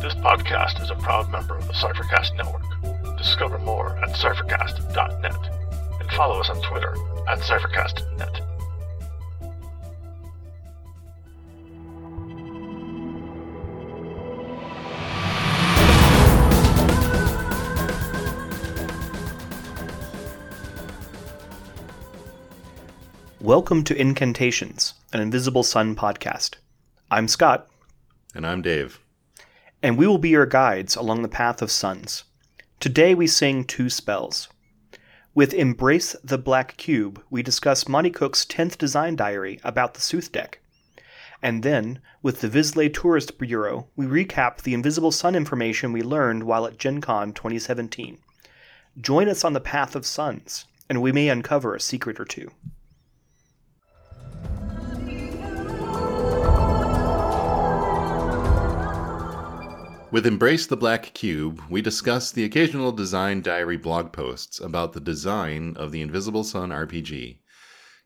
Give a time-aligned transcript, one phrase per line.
[0.00, 3.16] This podcast is a proud member of the Cyphercast Network.
[3.18, 6.94] Discover more at cyphercast.net and follow us on Twitter
[7.28, 8.40] at cyphercastnet.
[23.40, 26.56] Welcome to Incantations, an Invisible Sun podcast.
[27.10, 27.68] I'm Scott,
[28.34, 29.00] And I'm Dave.
[29.82, 32.24] And we will be your guides along the path of suns.
[32.80, 34.48] Today we sing two spells.
[35.34, 40.32] With Embrace the Black Cube, we discuss Monte Cook's 10th design diary about the Sooth
[40.32, 40.60] deck.
[41.42, 46.42] And then, with the Vislae Tourist Bureau, we recap the Invisible Sun information we learned
[46.42, 48.18] while at Gen Con 2017.
[49.00, 52.50] Join us on the path of suns, and we may uncover a secret or two.
[60.12, 64.98] With Embrace the Black Cube, we discuss the occasional design diary blog posts about the
[64.98, 67.38] design of the Invisible Sun RPG.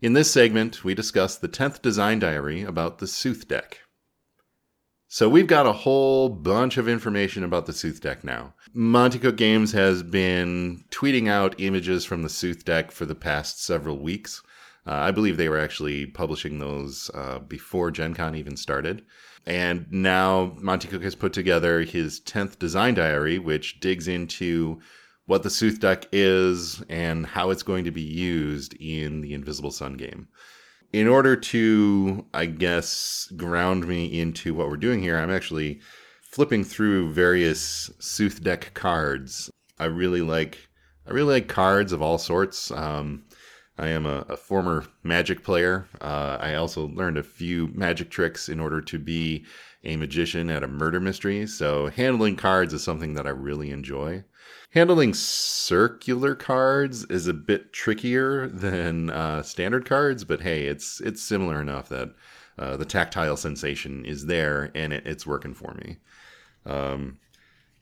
[0.02, 3.80] In this segment, we discuss the 10th design diary about the Sooth deck.
[5.08, 8.52] So we've got a whole bunch of information about the Sooth deck now.
[8.75, 13.64] Monte Cook Games has been tweeting out images from the Sooth deck for the past
[13.64, 14.42] several weeks.
[14.86, 19.06] Uh, I believe they were actually publishing those uh, before Gen Con even started.
[19.47, 24.81] And now Monte Cook has put together his 10th design diary, which digs into
[25.27, 29.70] what the Sooth deck is and how it's going to be used in the Invisible
[29.70, 30.28] Sun game.
[30.92, 35.81] In order to, I guess, ground me into what we're doing here, I'm actually
[36.22, 39.50] flipping through various Sooth deck cards.
[39.78, 40.59] I really like
[41.06, 42.70] I really like cards of all sorts.
[42.70, 43.25] Um,
[43.77, 45.89] I am a, a former magic player.
[46.00, 49.44] Uh, I also learned a few magic tricks in order to be
[49.83, 51.47] a magician at a murder mystery.
[51.47, 54.25] So handling cards is something that I really enjoy.
[54.71, 61.22] Handling circular cards is a bit trickier than uh, standard cards, but hey, it's it's
[61.22, 62.10] similar enough that
[62.59, 65.98] uh, the tactile sensation is there and it, it's working for me.
[66.66, 67.19] Um,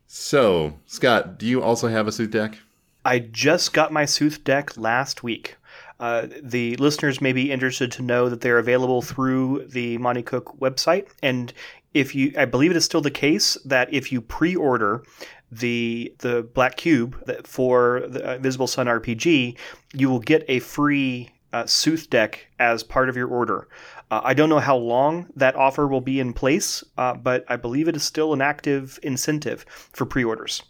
[0.06, 2.58] so, Scott, do you also have a Sooth deck?
[3.04, 5.56] I just got my Sooth deck last week.
[6.02, 10.58] Uh, the listeners may be interested to know that they're available through the Monte Cook
[10.58, 11.52] website, and
[11.94, 15.04] if you, I believe it is still the case that if you pre-order
[15.52, 19.56] the the Black Cube for the uh, Visible Sun RPG,
[19.94, 23.68] you will get a free uh, Sooth deck as part of your order.
[24.10, 27.54] Uh, I don't know how long that offer will be in place, uh, but I
[27.54, 30.64] believe it is still an active incentive for pre-orders.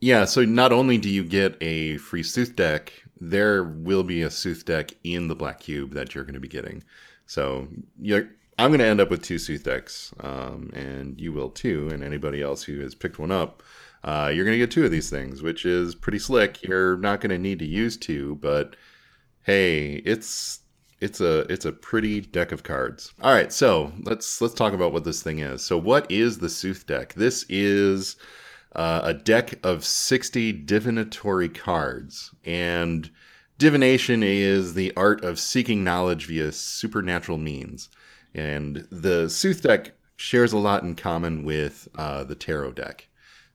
[0.00, 4.30] Yeah, so not only do you get a free Sooth deck, there will be a
[4.30, 6.82] Sooth deck in the Black Cube that you're going to be getting.
[7.26, 7.68] So
[8.00, 8.28] you're,
[8.58, 12.02] I'm going to end up with two Sooth decks, um, and you will too, and
[12.02, 13.62] anybody else who has picked one up.
[14.02, 16.64] Uh, you're going to get two of these things, which is pretty slick.
[16.64, 18.74] You're not going to need to use two, but
[19.44, 20.58] hey, it's
[21.00, 23.12] it's a it's a pretty deck of cards.
[23.22, 25.62] All right, so let's let's talk about what this thing is.
[25.62, 27.14] So what is the Sooth deck?
[27.14, 28.16] This is
[28.74, 32.34] uh, a deck of 60 divinatory cards.
[32.44, 33.10] And
[33.58, 37.88] divination is the art of seeking knowledge via supernatural means.
[38.34, 43.08] And the Sooth deck shares a lot in common with uh, the Tarot deck.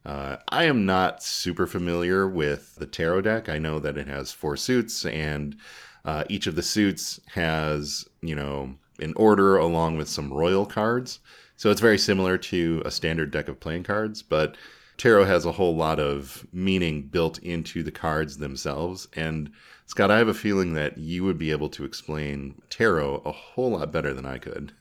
[0.06, 3.50] Uh, I am not super familiar with the Tarot deck.
[3.50, 5.58] I know that it has four suits, and
[6.06, 11.20] uh, each of the suits has, you know, an order along with some royal cards.
[11.58, 14.56] So it's very similar to a standard deck of playing cards, but
[14.98, 19.08] tarot has a whole lot of meaning built into the cards themselves.
[19.16, 19.52] And
[19.86, 23.72] Scott, I have a feeling that you would be able to explain tarot a whole
[23.72, 24.74] lot better than I could.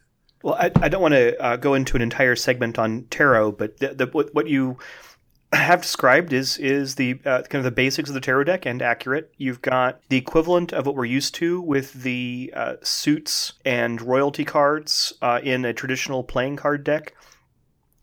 [0.43, 3.79] Well, I, I don't want to uh, go into an entire segment on tarot, but
[3.79, 4.79] the, the, what, what you
[5.53, 8.83] have described is is the uh, kind of the basics of the tarot deck and
[8.83, 9.33] accurate.
[9.37, 14.45] You've got the equivalent of what we're used to with the uh, suits and royalty
[14.45, 17.15] cards uh, in a traditional playing card deck.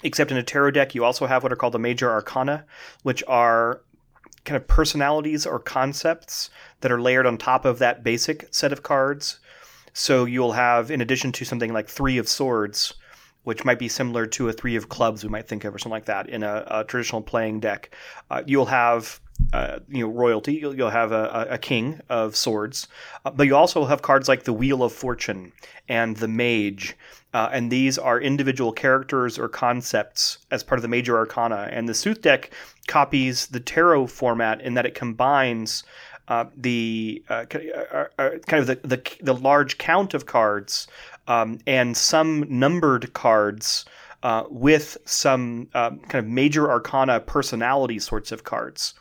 [0.04, 2.66] Except in a tarot deck, you also have what are called the major arcana,
[3.04, 3.82] which are
[4.46, 6.50] kind of personalities or concepts
[6.82, 9.40] that are layered on top of that basic set of cards.
[9.94, 12.94] So you'll have, in addition to something like three of swords,
[13.44, 15.92] which might be similar to a three of clubs we might think of or something
[15.92, 17.96] like that in a, a traditional playing deck.
[18.30, 19.20] Uh, you'll have
[19.54, 20.54] uh, you know royalty.
[20.56, 22.88] You'll, you'll have a, a king of swords,
[23.26, 25.52] uh, but you also have cards like the Wheel of Fortune
[25.88, 26.96] and the Mage,
[27.34, 31.70] uh, and these are individual characters or concepts as part of the major arcana.
[31.72, 32.52] And the Sooth deck
[32.88, 35.84] copies the tarot format in that it combines.
[36.30, 40.88] Uh, the uh, kind of the, the the large count of cards
[41.28, 43.84] um, and some numbered cards
[44.24, 48.94] uh, with some um, kind of major arcana personality sorts of cards.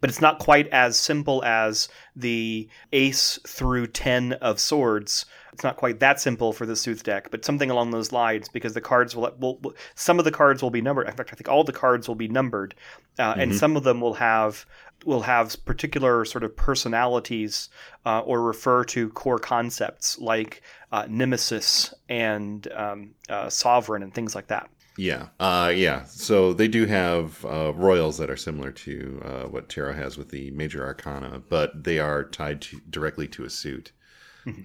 [0.00, 5.26] But it's not quite as simple as the ace through 10 of swords.
[5.52, 8.72] It's not quite that simple for the Sooth deck, but something along those lines because
[8.72, 11.06] the cards will, will, will some of the cards will be numbered.
[11.08, 12.74] In fact, I think all the cards will be numbered,
[13.18, 14.64] uh, and some of them will have
[15.04, 17.68] will have particular sort of personalities
[18.04, 20.62] uh, or refer to core concepts like
[20.92, 24.68] uh, nemesis and um, uh, sovereign and things like that.
[24.96, 26.04] Yeah, uh, yeah.
[26.04, 30.30] So they do have uh, royals that are similar to uh, what Tarot has with
[30.30, 33.92] the major arcana, but they are tied to, directly to a suit.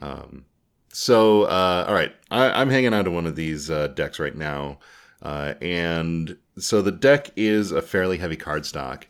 [0.01, 0.45] Um,
[0.87, 4.33] so, uh, all right, I, I'm hanging on to one of these uh, decks right
[4.33, 4.79] now,
[5.21, 9.05] uh, and so the deck is a fairly heavy card stock,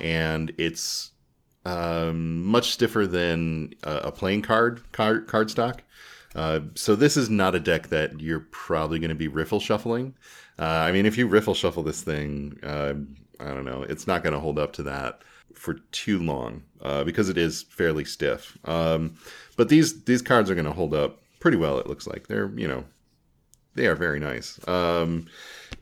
[0.00, 1.10] and it's
[1.64, 5.82] um, much stiffer than a, a playing card card card stock.
[6.34, 10.14] Uh, so this is not a deck that you're probably going to be riffle shuffling.
[10.58, 12.94] Uh, I mean, if you riffle shuffle this thing, uh,
[13.40, 15.22] I don't know, it's not going to hold up to that
[15.54, 18.58] for too long uh, because it is fairly stiff.
[18.64, 19.14] Um,
[19.56, 21.78] but these these cards are going to hold up pretty well.
[21.78, 22.84] It looks like they're you know
[23.74, 24.66] they are very nice.
[24.68, 25.26] Um,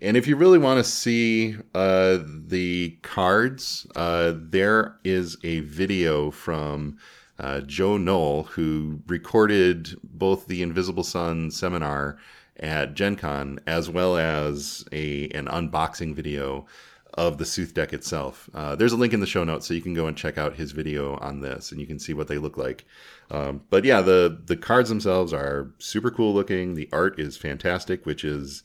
[0.01, 6.31] and if you really want to see uh, the cards, uh, there is a video
[6.31, 6.99] from
[7.39, 12.19] uh, Joe Knoll who recorded both the Invisible Sun seminar
[12.59, 16.67] at Gen Con as well as a an unboxing video
[17.15, 18.49] of the Sooth deck itself.
[18.55, 20.57] Uh, there's a link in the show notes so you can go and check out
[20.57, 22.87] his video on this and you can see what they look like.
[23.31, 26.75] Um, but yeah, the the cards themselves are super cool looking.
[26.75, 28.63] The art is fantastic, which is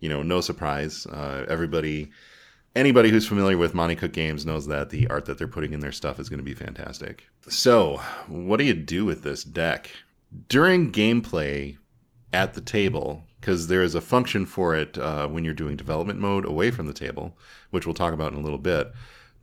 [0.00, 1.06] you know no surprise.
[1.06, 2.10] Uh, everybody.
[2.74, 5.80] Anybody who's familiar with Monte Cook games knows that the art that they're putting in
[5.80, 7.26] their stuff is going to be fantastic.
[7.48, 9.90] So, what do you do with this deck?
[10.50, 11.78] During gameplay
[12.36, 16.20] at the table, because there is a function for it uh, when you're doing development
[16.20, 17.34] mode away from the table,
[17.70, 18.92] which we'll talk about in a little bit.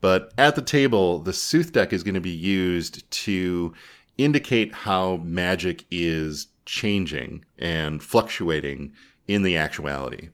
[0.00, 3.74] But at the table, the Sooth deck is going to be used to
[4.16, 8.92] indicate how magic is changing and fluctuating
[9.26, 10.28] in the actuality.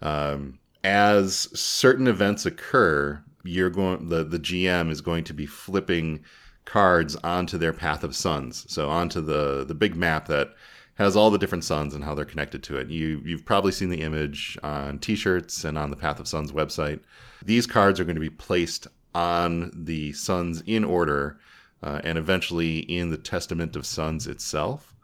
[0.00, 6.24] Um, as certain events occur, you're going the the GM is going to be flipping
[6.64, 10.54] cards onto their path of suns, so onto the the big map that
[11.02, 12.88] has all the different suns and how they're connected to it.
[12.88, 17.00] You you've probably seen the image on T-shirts and on the Path of Suns website.
[17.44, 21.38] These cards are going to be placed on the suns in order,
[21.82, 24.94] uh, and eventually in the Testament of Suns itself,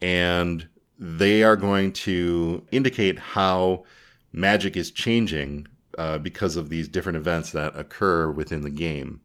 [0.00, 0.68] and
[0.98, 3.84] they are going to indicate how
[4.32, 9.20] magic is changing uh, because of these different events that occur within the game.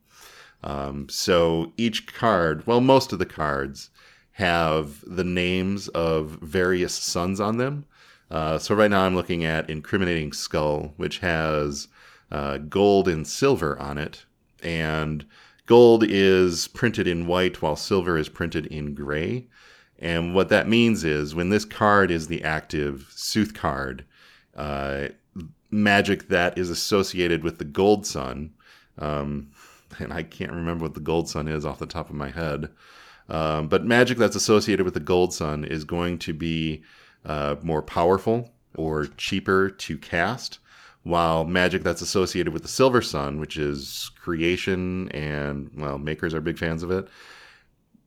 [0.63, 3.89] Um, so each card, well, most of the cards
[4.33, 7.85] have the names of various suns on them.
[8.31, 11.87] Uh, so right now I'm looking at Incriminating Skull, which has
[12.31, 14.25] uh, gold and silver on it,
[14.63, 15.25] and
[15.67, 19.47] gold is printed in white while silver is printed in gray.
[19.99, 24.03] And what that means is when this card is the active Sooth card,
[24.57, 25.09] uh,
[25.69, 28.53] magic that is associated with the gold sun,
[28.97, 29.51] um,
[29.99, 32.69] and I can't remember what the gold sun is off the top of my head,
[33.29, 36.83] um, but magic that's associated with the gold sun is going to be
[37.25, 40.59] uh, more powerful or cheaper to cast,
[41.03, 46.41] while magic that's associated with the silver sun, which is creation and, well, makers are
[46.41, 47.07] big fans of it,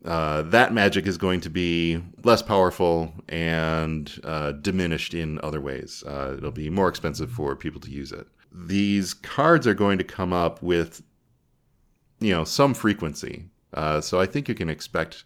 [0.04, 6.04] uh, that magic is going to be less powerful and uh, diminished in other ways.
[6.06, 8.26] Uh, it'll be more expensive for people to use it.
[8.52, 11.02] These cards are going to come up with,
[12.20, 13.46] you know, some frequency.
[13.76, 15.24] Uh, so I think you can expect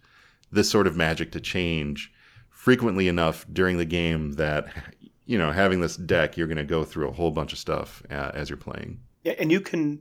[0.53, 2.13] this sort of magic to change
[2.51, 4.67] frequently enough during the game that,
[5.25, 8.03] you know, having this deck, you're going to go through a whole bunch of stuff
[8.11, 9.01] uh, as you're playing.
[9.25, 10.01] Yeah, and you can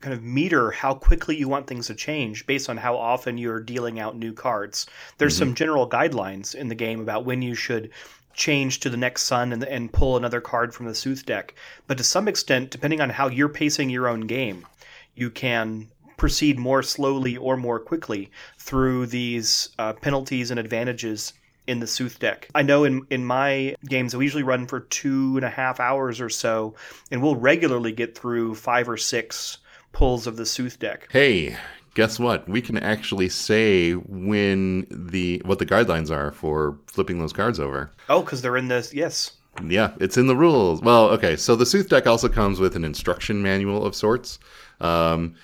[0.00, 3.60] kind of meter how quickly you want things to change based on how often you're
[3.60, 4.86] dealing out new cards.
[5.18, 5.50] There's mm-hmm.
[5.50, 7.90] some general guidelines in the game about when you should
[8.32, 11.54] change to the next sun and, and pull another card from the Sooth deck.
[11.86, 14.66] But to some extent, depending on how you're pacing your own game,
[15.14, 15.88] you can
[16.20, 21.32] proceed more slowly or more quickly through these uh, penalties and advantages
[21.66, 22.46] in the Sooth deck.
[22.54, 26.20] I know in in my games we usually run for two and a half hours
[26.20, 26.74] or so,
[27.10, 29.56] and we'll regularly get through five or six
[29.92, 31.08] pulls of the Sooth deck.
[31.10, 31.56] Hey,
[31.94, 32.46] guess what?
[32.46, 37.92] We can actually say when the what the guidelines are for flipping those cards over.
[38.10, 38.92] Oh, because they're in this.
[38.92, 39.32] Yes.
[39.66, 40.82] Yeah, it's in the rules.
[40.82, 41.34] Well, okay.
[41.36, 44.38] So the Sooth deck also comes with an instruction manual of sorts.
[44.82, 45.34] Um,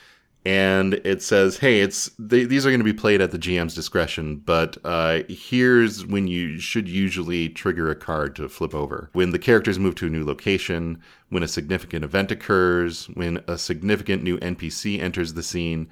[0.47, 3.75] and it says, "Hey, it's they, these are going to be played at the GM's
[3.75, 9.33] discretion, but uh, here's when you should usually trigger a card to flip over when
[9.33, 14.23] the characters move to a new location, when a significant event occurs, when a significant
[14.23, 15.89] new NPC enters the scene."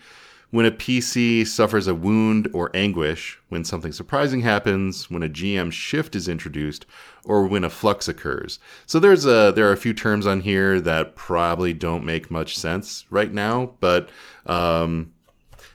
[0.54, 5.72] When a PC suffers a wound or anguish, when something surprising happens, when a GM
[5.72, 6.86] shift is introduced,
[7.24, 8.60] or when a flux occurs.
[8.86, 12.56] So there's a there are a few terms on here that probably don't make much
[12.56, 14.10] sense right now, but
[14.46, 15.12] um,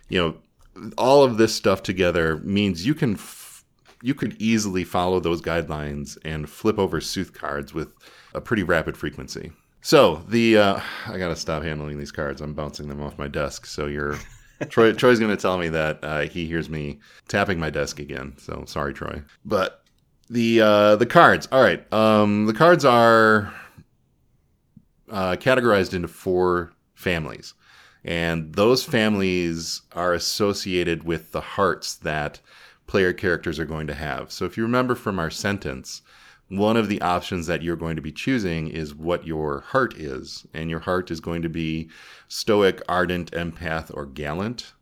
[0.08, 3.66] you know, all of this stuff together means you can f-
[4.02, 7.94] you could easily follow those guidelines and flip over sooth cards with
[8.34, 9.52] a pretty rapid frequency.
[9.82, 12.40] So the uh, I gotta stop handling these cards.
[12.40, 13.66] I'm bouncing them off my desk.
[13.66, 14.18] So you're
[14.68, 18.34] Troy, Troy's going to tell me that uh, he hears me tapping my desk again.
[18.38, 19.22] So sorry, Troy.
[19.46, 19.84] But
[20.30, 21.48] the uh, the cards.
[21.52, 21.92] All right.
[21.94, 23.54] Um, the cards are
[25.10, 27.54] uh, categorized into four families,
[28.04, 32.40] and those families are associated with the hearts that
[32.88, 34.32] player characters are going to have.
[34.32, 36.02] So if you remember from our sentence,
[36.50, 40.46] one of the options that you're going to be choosing is what your heart is.
[40.54, 41.90] And your heart is going to be
[42.28, 44.74] stoic, ardent, empath, or gallant.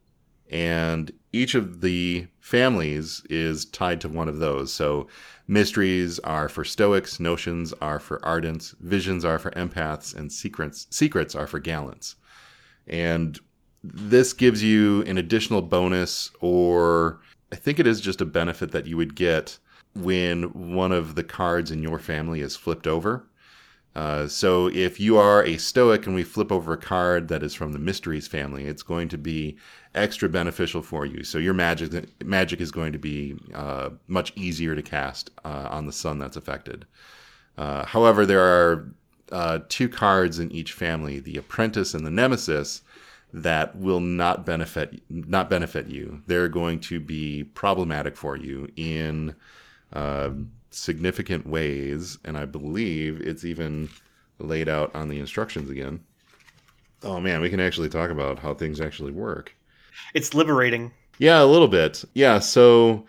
[0.50, 4.74] And each of the families is tied to one of those.
[4.74, 5.08] So
[5.46, 11.36] mysteries are for stoics, notions are for ardents, visions are for empaths, and secrets secrets
[11.36, 12.16] are for gallants.
[12.88, 13.38] And
[13.84, 17.20] this gives you an additional bonus, or
[17.52, 19.60] I think it is just a benefit that you would get
[19.98, 23.26] when one of the cards in your family is flipped over.
[23.96, 27.56] Uh, so if you are a stoic and we flip over a card that is
[27.56, 29.58] from the mysteries family, it's going to be
[29.96, 31.24] extra beneficial for you.
[31.24, 35.88] So your magic magic is going to be uh, much easier to cast uh, on
[35.88, 36.86] the sun that's affected.
[37.58, 38.94] Uh, however, there are
[39.32, 42.84] uh, two cards in each family, the apprentice and the nemesis,
[43.34, 46.22] that will not benefit not benefit you.
[46.28, 49.36] They're going to be problematic for you in
[49.94, 50.32] uh,
[50.72, 53.90] significant ways, and I believe it's even
[54.40, 56.02] laid out on the instructions again.
[57.04, 59.56] Oh man, we can actually talk about how things actually work.
[60.14, 60.92] It's liberating.
[61.20, 62.04] Yeah, a little bit.
[62.14, 63.06] Yeah, so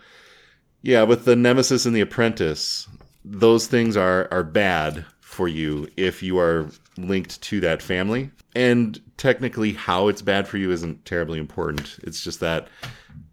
[0.81, 2.87] yeah, with the Nemesis and the Apprentice,
[3.23, 6.67] those things are are bad for you if you are
[6.97, 8.31] linked to that family.
[8.55, 11.99] And technically how it's bad for you isn't terribly important.
[12.03, 12.67] It's just that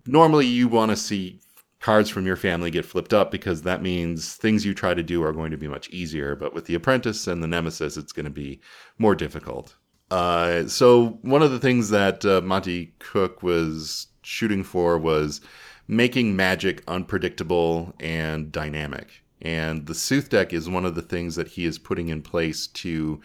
[0.07, 1.41] normally you want to see
[1.87, 5.23] cards from your family get flipped up because that means things you try to do
[5.23, 6.35] are going to be much easier.
[6.35, 8.61] But with the apprentice and the nemesis, it's going to be
[8.99, 9.77] more difficult.
[10.11, 15.41] Uh, so one of the things that uh, Monte Cook was shooting for was
[15.87, 19.23] making magic unpredictable and dynamic.
[19.41, 22.67] And the Sooth deck is one of the things that he is putting in place
[22.67, 23.21] to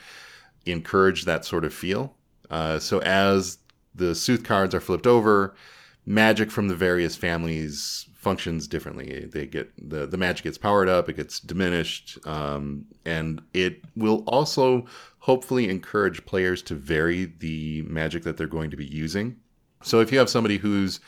[0.68, 2.16] encourage that sort of feel.
[2.52, 3.58] Uh, so as
[3.96, 5.56] the Sooth cards are flipped over,
[6.06, 9.28] magic from the various families functions differently.
[9.32, 14.24] They get the the magic gets powered up, it gets diminished, um, and it will
[14.28, 14.86] also
[15.20, 19.38] hopefully encourage players to vary the magic that they're going to be using.
[19.84, 21.00] So if you have somebody who's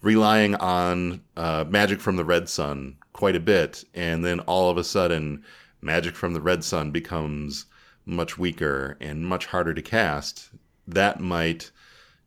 [0.00, 4.78] relying on uh, magic from the red sun quite a bit, and then all of
[4.78, 5.44] a sudden
[5.80, 7.66] magic from the red sun becomes
[8.04, 10.50] much weaker and much harder to cast,
[10.88, 11.70] that might,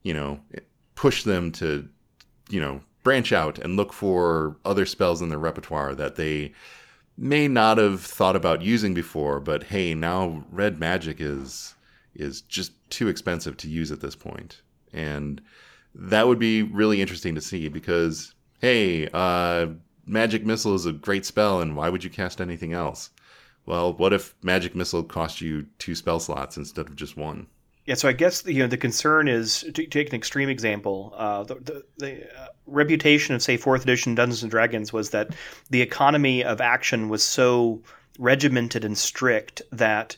[0.02, 0.40] you know,
[0.94, 1.88] push them to,
[2.48, 6.52] you know, branch out and look for other spells in their repertoire that they
[7.16, 11.74] may not have thought about using before, but hey, now red magic is
[12.14, 14.62] is just too expensive to use at this point.
[14.92, 15.40] And
[15.94, 19.66] that would be really interesting to see because hey, uh,
[20.06, 23.10] magic missile is a great spell and why would you cast anything else?
[23.66, 27.48] Well, what if magic missile cost you two spell slots instead of just one?
[27.86, 31.14] Yeah, so I guess you know the concern is to take an extreme example.
[31.16, 35.30] Uh, the the, the uh, reputation of say fourth edition Dungeons and Dragons was that
[35.70, 37.80] the economy of action was so
[38.18, 40.16] regimented and strict that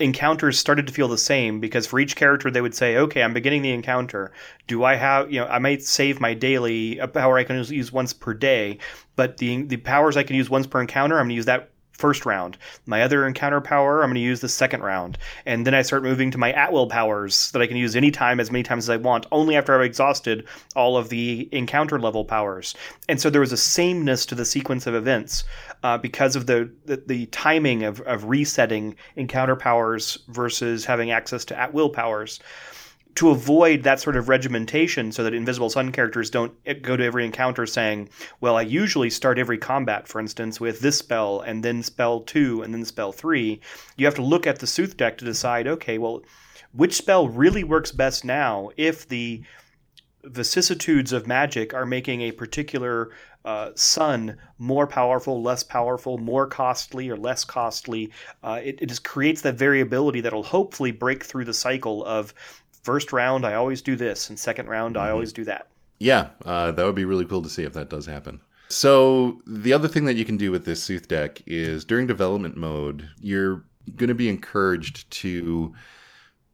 [0.00, 3.34] encounters started to feel the same because for each character they would say, okay, I'm
[3.34, 4.32] beginning the encounter.
[4.66, 7.92] Do I have you know I might save my daily a power I can use
[7.92, 8.78] once per day,
[9.14, 11.70] but the the powers I can use once per encounter I'm going to use that
[11.96, 12.58] first round.
[12.86, 15.18] My other encounter power, I'm going to use the second round.
[15.46, 18.40] And then I start moving to my at will powers that I can use anytime,
[18.40, 22.24] as many times as I want, only after I've exhausted all of the encounter level
[22.24, 22.74] powers.
[23.08, 25.44] And so there was a sameness to the sequence of events
[25.82, 31.44] uh, because of the, the, the, timing of, of resetting encounter powers versus having access
[31.44, 32.40] to at will powers
[33.14, 36.52] to avoid that sort of regimentation so that invisible sun characters don't
[36.82, 38.08] go to every encounter saying
[38.40, 42.62] well i usually start every combat for instance with this spell and then spell 2
[42.62, 43.60] and then spell 3
[43.96, 46.22] you have to look at the sooth deck to decide okay well
[46.72, 49.42] which spell really works best now if the
[50.24, 53.10] vicissitudes of magic are making a particular
[53.44, 58.10] uh, sun more powerful, less powerful, more costly, or less costly.
[58.42, 62.32] Uh, it, it just creates that variability that'll hopefully break through the cycle of
[62.84, 65.06] first round, I always do this, and second round, mm-hmm.
[65.06, 65.68] I always do that.
[65.98, 68.40] Yeah, uh, that would be really cool to see if that does happen.
[68.68, 72.56] So, the other thing that you can do with this Sooth deck is during development
[72.56, 73.64] mode, you're
[73.96, 75.74] going to be encouraged to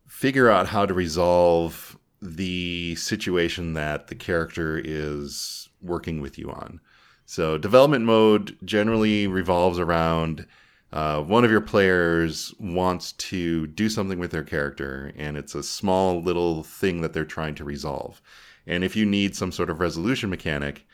[0.08, 6.80] figure out how to resolve the situation that the character is working with you on.
[7.26, 10.46] So, development mode generally revolves around
[10.92, 15.62] uh, one of your players wants to do something with their character, and it's a
[15.62, 18.20] small little thing that they're trying to resolve.
[18.66, 20.86] And if you need some sort of resolution mechanic,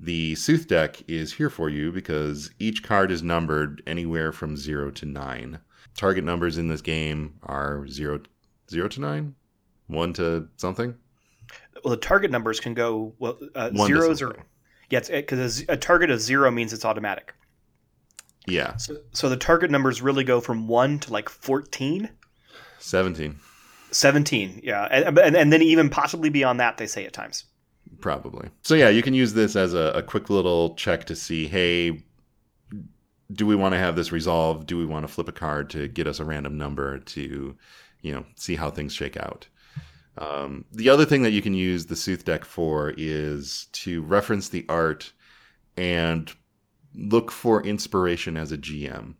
[0.00, 4.90] the Sooth deck is here for you because each card is numbered anywhere from 0
[4.92, 5.58] to 9.
[5.96, 8.22] Target numbers in this game are 0,
[8.70, 9.34] zero to 9,
[9.86, 10.94] 1 to something.
[11.84, 14.36] Well, the target numbers can go, well, uh, zeros or.
[14.90, 17.34] Yeah, because a target of zero means it's automatic.
[18.46, 18.76] Yeah.
[18.76, 22.10] So, so the target numbers really go from 1 to like 14?
[22.78, 23.38] 17.
[23.90, 24.88] 17, yeah.
[24.90, 27.44] And, and, and then even possibly beyond that, they say at times.
[28.00, 28.48] Probably.
[28.62, 32.02] So, yeah, you can use this as a, a quick little check to see hey,
[33.32, 34.66] do we want to have this resolved?
[34.66, 37.56] Do we want to flip a card to get us a random number to,
[38.00, 39.46] you know, see how things shake out?
[40.18, 44.48] Um, the other thing that you can use the Sooth deck for is to reference
[44.50, 45.12] the art
[45.76, 46.30] and
[46.94, 49.14] look for inspiration as a GM.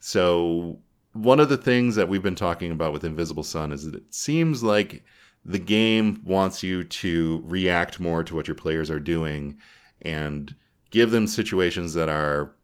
[0.00, 0.80] So,
[1.12, 4.14] one of the things that we've been talking about with Invisible Sun is that it
[4.14, 5.02] seems like
[5.44, 9.56] the game wants you to react more to what your players are doing
[10.02, 10.54] and
[10.90, 12.54] give them situations that are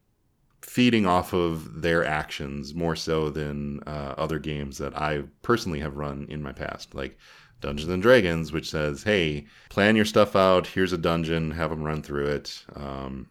[0.60, 5.96] feeding off of their actions more so than uh, other games that I personally have
[5.96, 7.18] run in my past, like
[7.60, 10.66] Dungeons and Dragons, which says, "Hey, plan your stuff out.
[10.66, 11.52] Here's a dungeon.
[11.52, 13.28] Have them run through it." Um,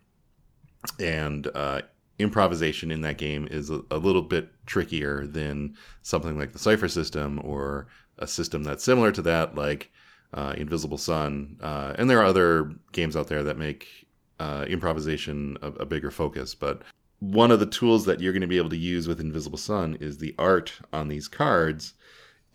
[0.99, 1.81] and uh,
[2.19, 6.87] improvisation in that game is a, a, little bit trickier than something like the Cypher
[6.87, 7.87] system or
[8.19, 9.91] a system that's similar to that, like
[10.33, 11.57] uh, Invisible Sun.
[11.61, 14.07] Uh, and there are other games out there that make
[14.39, 16.55] uh, improvisation a, a bigger focus.
[16.55, 16.81] But
[17.19, 19.97] one of the tools that you're going to be able to use with Invisible Sun
[19.99, 21.93] is the art on these cards.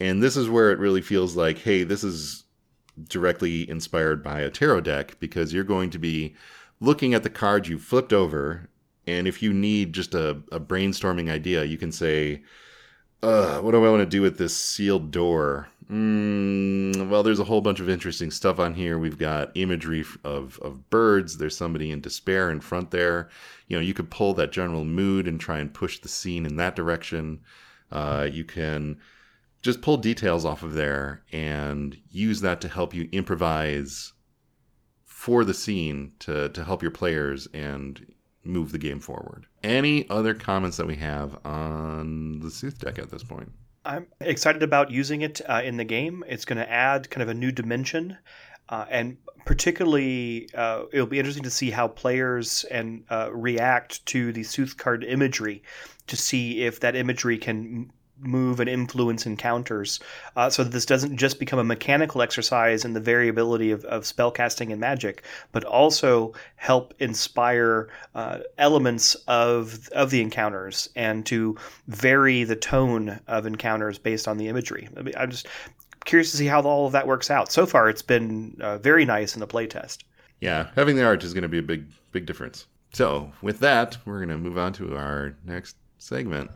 [0.01, 2.45] And this is where it really feels like, hey, this is
[3.09, 6.35] directly inspired by a tarot deck because you're going to be
[6.81, 8.69] looking at the cards you flipped over,
[9.07, 12.43] and if you need just a, a brainstorming idea, you can say,
[13.21, 15.69] what do I want to do with this sealed door?
[15.91, 18.99] Mm, well, there's a whole bunch of interesting stuff on here.
[18.99, 21.39] We've got imagery of, of birds.
[21.39, 23.29] There's somebody in despair in front there.
[23.69, 26.57] You know, you could pull that general mood and try and push the scene in
[26.57, 27.41] that direction.
[27.91, 28.99] Uh, you can
[29.63, 34.13] just pull details off of there and use that to help you improvise
[35.27, 39.45] for the scene to, to help your players and move the game forward.
[39.65, 43.51] Any other comments that we have on the Sooth deck at this point?
[43.85, 46.23] I'm excited about using it uh, in the game.
[46.29, 48.17] It's going to add kind of a new dimension.
[48.69, 54.33] Uh, and particularly, uh, it'll be interesting to see how players and uh, react to
[54.33, 55.65] the Sooth card imagery
[56.07, 60.01] to see if that imagery can move and influence encounters.
[60.37, 64.03] Uh, so that this doesn't just become a mechanical exercise in the variability of, of
[64.05, 71.57] spellcasting and magic but also help inspire uh, elements of of the encounters and to
[71.89, 74.89] vary the tone of encounters based on the imagery.
[74.97, 75.47] I mean, i'm just
[76.05, 77.51] curious to see how all of that works out.
[77.51, 80.05] So far it's been uh, very nice in the playtest.
[80.41, 82.67] Yeah having the art is going to be a big big difference.
[82.93, 86.51] So with that we're going to move on to our next segment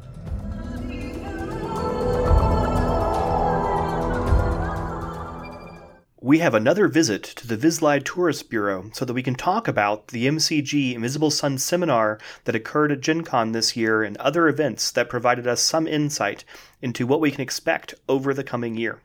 [6.22, 10.08] we have another visit to the Vislae Tourist Bureau so that we can talk about
[10.08, 14.90] the MCG Invisible Sun seminar that occurred at Gen Con this year and other events
[14.90, 16.44] that provided us some insight
[16.82, 19.00] into what we can expect over the coming year.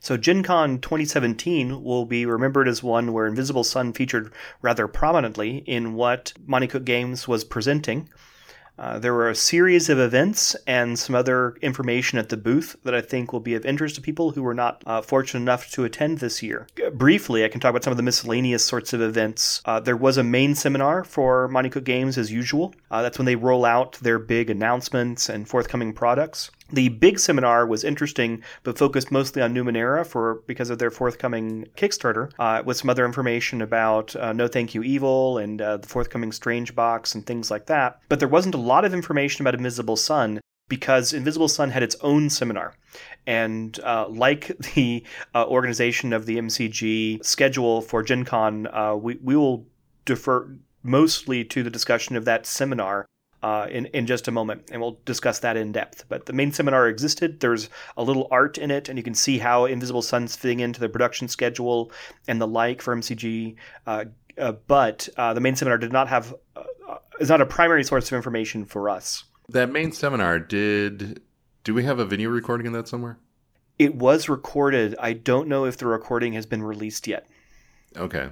[0.00, 5.58] So, Gen Con 2017 will be remembered as one where Invisible Sun featured rather prominently
[5.66, 8.08] in what Monte Cook Games was presenting.
[8.78, 12.94] Uh, there were a series of events and some other information at the booth that
[12.94, 15.84] I think will be of interest to people who were not uh, fortunate enough to
[15.84, 16.68] attend this year.
[16.84, 19.62] Uh, briefly, I can talk about some of the miscellaneous sorts of events.
[19.64, 22.74] Uh, there was a main seminar for Monte Cook Games as usual.
[22.90, 26.50] Uh, that's when they roll out their big announcements and forthcoming products.
[26.70, 31.66] The big seminar was interesting, but focused mostly on Numenera for because of their forthcoming
[31.76, 35.88] Kickstarter, uh, with some other information about uh, No Thank You Evil and uh, the
[35.88, 38.00] forthcoming Strange Box and things like that.
[38.08, 41.96] But there wasn't a lot of information about Invisible Sun because Invisible Sun had its
[42.02, 42.74] own seminar.
[43.26, 45.04] And uh, like the
[45.34, 49.66] uh, organization of the MCG schedule for Gen Con, uh, we, we will
[50.04, 53.06] defer mostly to the discussion of that seminar
[53.42, 56.04] uh, in, in just a moment, and we'll discuss that in depth.
[56.08, 57.40] But the main seminar existed.
[57.40, 60.80] There's a little art in it, and you can see how Invisible Sun's fitting into
[60.80, 61.92] the production schedule
[62.26, 63.56] and the like for MCG.
[63.86, 67.84] Uh, uh, but uh, the main seminar did not have uh, is not a primary
[67.84, 69.24] source of information for us.
[69.48, 71.20] That main seminar did.
[71.64, 73.18] Do we have a video recording of that somewhere?
[73.78, 74.96] It was recorded.
[74.98, 77.28] I don't know if the recording has been released yet.
[77.96, 78.30] Okay.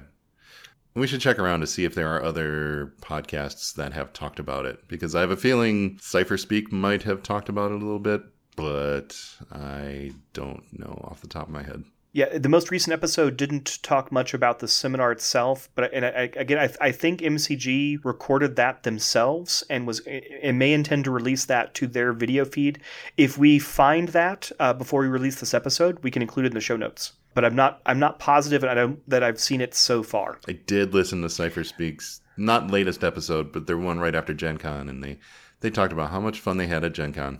[0.97, 4.65] We should check around to see if there are other podcasts that have talked about
[4.65, 7.99] it because I have a feeling Cypher Speak might have talked about it a little
[7.99, 8.23] bit,
[8.55, 9.15] but
[9.51, 11.83] I don't know off the top of my head.
[12.13, 16.31] Yeah, the most recent episode didn't talk much about the seminar itself, but and I,
[16.35, 20.01] again, I, I think MCG recorded that themselves and was
[20.41, 22.79] and may intend to release that to their video feed.
[23.17, 26.55] If we find that uh, before we release this episode, we can include it in
[26.55, 27.13] the show notes.
[27.37, 30.39] But I'm not I'm not positive and I don't, that I've seen it so far.
[30.47, 34.57] I did listen to Cypher Speaks, not latest episode, but their one right after Gen
[34.57, 35.19] Con, and they
[35.59, 37.39] they talked about how much fun they had at Gen Con.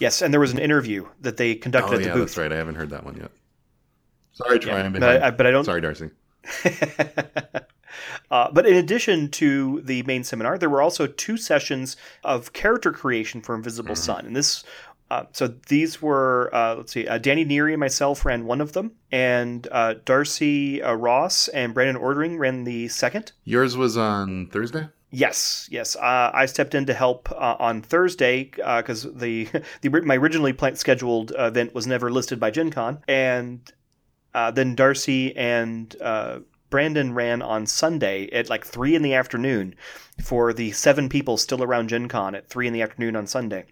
[0.00, 2.30] Yes, and there was an interview that they conducted oh, at the yeah, booth.
[2.30, 2.52] that's right.
[2.52, 3.30] I haven't heard that one yet.
[4.32, 4.78] Sorry, Troy.
[4.78, 5.22] Yeah, I'm but.
[5.22, 5.64] I, but I don't.
[5.64, 6.10] Sorry, Darcy.
[8.32, 12.90] uh, but in addition to the main seminar, there were also two sessions of character
[12.90, 14.64] creation for Invisible Sun, and this.
[15.10, 18.72] Uh, so these were, uh, let's see, uh, Danny Neary and myself ran one of
[18.72, 23.32] them, and uh, Darcy uh, Ross and Brandon Ordering ran the second.
[23.44, 24.88] Yours was on Thursday.
[25.10, 25.94] Yes, yes.
[25.94, 29.48] Uh, I stepped in to help uh, on Thursday because the,
[29.82, 33.72] the my originally planned scheduled event was never listed by Gen Con, and
[34.34, 39.76] uh, then Darcy and uh, Brandon ran on Sunday at like three in the afternoon
[40.20, 43.66] for the seven people still around Gen Con at three in the afternoon on Sunday.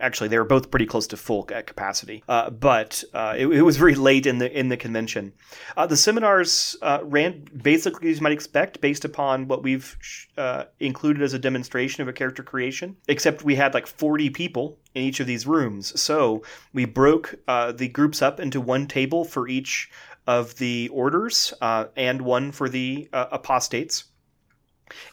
[0.00, 3.76] Actually, they were both pretty close to full capacity, uh, but uh, it, it was
[3.76, 5.32] very late in the in the convention.
[5.76, 9.96] Uh, the seminars uh, ran basically as you might expect, based upon what we've
[10.36, 12.96] uh, included as a demonstration of a character creation.
[13.08, 17.90] Except we had like forty people in each of these rooms, so we broke the
[17.92, 19.90] groups up into one table for each
[20.26, 24.04] of the orders and one for the apostates.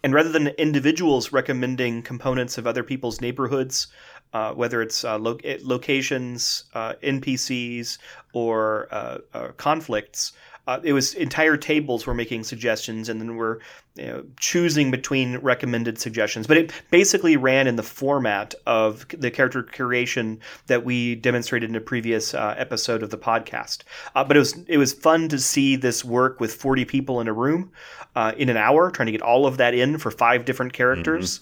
[0.03, 3.87] And rather than individuals recommending components of other people's neighborhoods,
[4.35, 7.97] uh, whether it's uh, lo- locations, uh, NPCs,
[8.33, 10.33] or uh, uh, conflicts,
[10.67, 13.59] uh, it was entire tables were making suggestions, and then we're
[13.95, 16.47] you know, choosing between recommended suggestions.
[16.47, 21.75] But it basically ran in the format of the character creation that we demonstrated in
[21.77, 23.83] a previous uh, episode of the podcast.
[24.15, 27.29] Uh, but it was it was fun to see this work with forty people in
[27.29, 27.71] a room
[28.17, 31.39] uh, in an hour, trying to get all of that in for five different characters,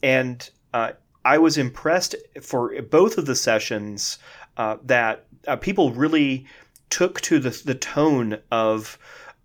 [0.00, 0.92] and uh,
[1.26, 4.18] I was impressed for both of the sessions
[4.56, 6.46] uh, that uh, people really
[6.88, 8.96] took to the the tone of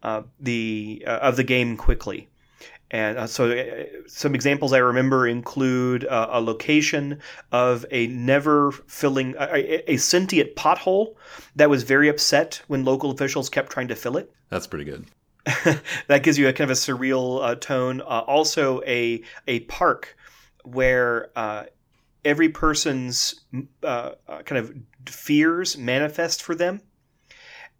[0.03, 2.29] uh, the uh, of the game quickly.
[2.91, 7.19] And uh, so, uh, some examples I remember include uh, a location
[7.51, 11.15] of a never filling, a, a sentient pothole
[11.55, 14.29] that was very upset when local officials kept trying to fill it.
[14.49, 15.05] That's pretty good.
[16.07, 18.01] that gives you a kind of a surreal uh, tone.
[18.01, 20.17] Uh, also, a a park
[20.63, 21.65] where uh,
[22.23, 23.41] every person's
[23.83, 24.73] uh, uh, kind of
[25.05, 26.81] fears manifest for them.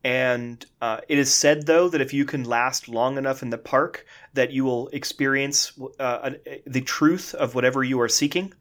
[0.04, 3.58] And uh, it is said, though, that if you can last long enough in the
[3.58, 6.32] park, that you will experience uh,
[6.66, 8.54] the truth of whatever you are seeking.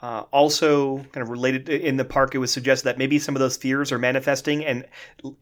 [0.00, 3.40] Uh, also, kind of related in the park, it was suggested that maybe some of
[3.40, 4.86] those fears are manifesting and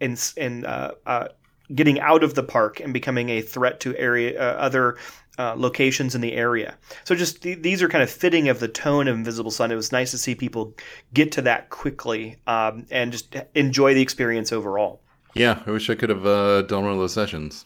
[0.00, 1.28] and and uh, uh,
[1.74, 4.96] getting out of the park and becoming a threat to area uh, other
[5.38, 6.76] uh, locations in the area.
[7.04, 9.70] So just th- these are kind of fitting of the tone of Invisible Sun.
[9.70, 10.74] It was nice to see people
[11.14, 15.00] get to that quickly um, and just enjoy the experience overall.
[15.34, 17.64] Yeah, I wish I could have uh, done one of those sessions.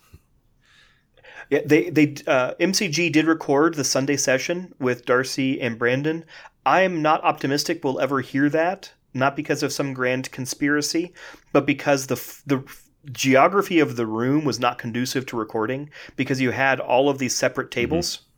[1.50, 6.24] Yeah, they they uh, MCG did record the Sunday session with Darcy and Brandon.
[6.64, 11.12] I am not optimistic we'll ever hear that, not because of some grand conspiracy,
[11.52, 12.64] but because the the
[13.10, 17.34] geography of the room was not conducive to recording because you had all of these
[17.34, 18.16] separate tables.
[18.16, 18.28] Mm-hmm.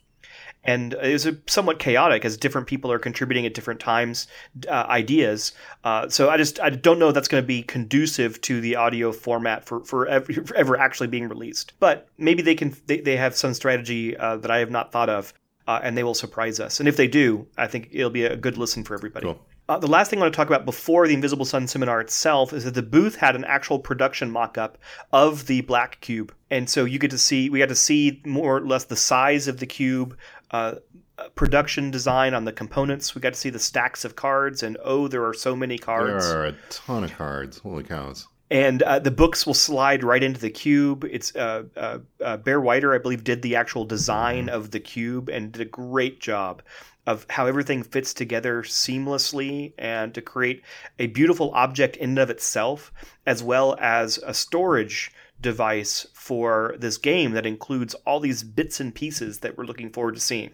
[0.67, 4.29] And it was somewhat chaotic as different people are contributing at different times
[4.67, 5.53] uh, ideas.
[5.85, 8.77] Uh, so I just I don't know if that's going to be conducive to the
[8.77, 11.75] audio format for for ever, for ever actually being released.
[11.81, 15.11] But maybe they can they, they have some strategy uh, that I have not thought
[15.11, 15.35] of,
[15.67, 16.81] uh, and they will surprise us.
[16.81, 19.27] And if they do, I think it'll be a good listen for everybody.
[19.27, 19.45] Cool.
[19.69, 22.53] Uh, the last thing I want to talk about before the Invisible Sun seminar itself
[22.53, 24.77] is that the booth had an actual production mock-up
[25.11, 28.59] of the black cube, and so you get to see we got to see more
[28.59, 30.19] or less the size of the cube,
[30.51, 30.75] uh,
[31.17, 33.15] uh, production design on the components.
[33.15, 36.29] We got to see the stacks of cards, and oh, there are so many cards.
[36.29, 37.59] There are a ton of cards.
[37.59, 38.29] Holy cows.
[38.51, 41.05] And uh, the books will slide right into the cube.
[41.11, 45.31] It's uh, uh, uh Bear Weiter, I believe, did the actual design of the cube
[45.31, 46.63] and did a great job
[47.07, 50.63] of how everything fits together seamlessly and to create
[50.99, 52.93] a beautiful object in and of itself,
[53.27, 58.95] as well as a storage device for this game that includes all these bits and
[58.95, 60.51] pieces that we're looking forward to seeing.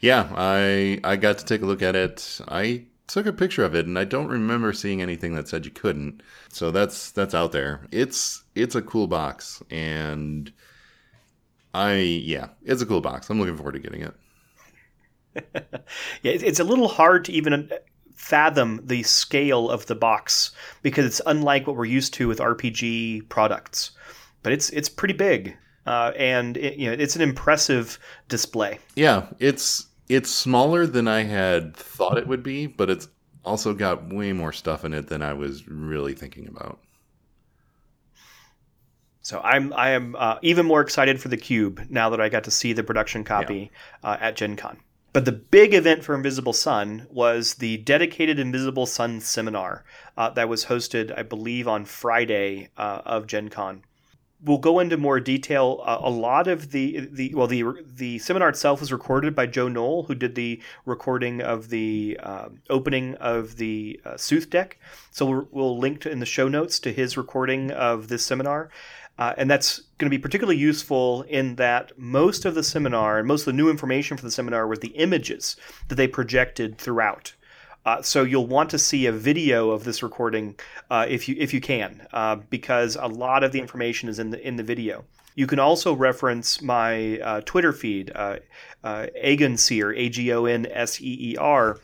[0.00, 2.40] Yeah, I I got to take a look at it.
[2.48, 5.70] I took a picture of it and I don't remember seeing anything that said you
[5.70, 6.22] couldn't.
[6.48, 7.86] So that's that's out there.
[7.90, 10.52] It's it's a cool box and
[11.72, 13.30] I yeah, it's a cool box.
[13.30, 14.14] I'm looking forward to getting it.
[15.34, 15.42] Yeah,
[16.22, 17.70] it's a little hard to even
[18.14, 23.28] fathom the scale of the box because it's unlike what we're used to with RPG
[23.28, 23.90] products.
[24.42, 28.78] But it's it's pretty big, uh, and it, you know it's an impressive display.
[28.94, 33.08] Yeah, it's it's smaller than I had thought it would be, but it's
[33.44, 36.78] also got way more stuff in it than I was really thinking about.
[39.24, 42.44] So I'm I am uh, even more excited for the cube now that I got
[42.44, 43.70] to see the production copy
[44.02, 44.10] yeah.
[44.10, 44.78] uh, at Gen Con.
[45.14, 49.84] But the big event for Invisible Sun was the dedicated Invisible Sun seminar
[50.16, 53.84] uh, that was hosted, I believe, on Friday uh, of Gen Con.
[54.42, 55.80] We'll go into more detail.
[55.86, 59.68] Uh, a lot of the the well, the the seminar itself was recorded by Joe
[59.68, 64.80] Knoll, who did the recording of the uh, opening of the uh, Sooth deck.
[65.12, 68.68] So we'll, we'll link to, in the show notes to his recording of this seminar.
[69.18, 73.28] Uh, and that's going to be particularly useful in that most of the seminar and
[73.28, 75.56] most of the new information for the seminar was the images
[75.88, 77.32] that they projected throughout.
[77.86, 80.58] Uh, so you'll want to see a video of this recording
[80.90, 84.30] uh, if you if you can, uh, because a lot of the information is in
[84.30, 85.04] the in the video.
[85.34, 88.38] You can also reference my uh, Twitter feed, uh,
[88.82, 91.78] uh, Agonseer, A G O N S E E R.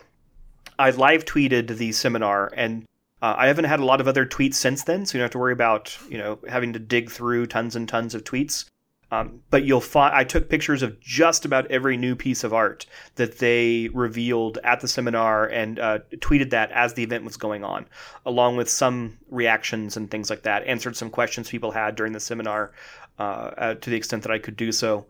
[0.79, 2.87] I live tweeted the seminar, and
[3.23, 5.33] uh, I haven't had a lot of other tweets since then, so you don't have
[5.33, 8.65] to worry about you know having to dig through tons and tons of tweets.
[9.13, 12.87] Um, but you'll find I took pictures of just about every new piece of art
[13.17, 17.65] that they revealed at the seminar and uh, tweeted that as the event was going
[17.65, 17.87] on,
[18.25, 20.65] along with some reactions and things like that.
[20.65, 22.73] Answered some questions people had during the seminar
[23.19, 23.23] uh,
[23.59, 25.07] uh, to the extent that I could do so.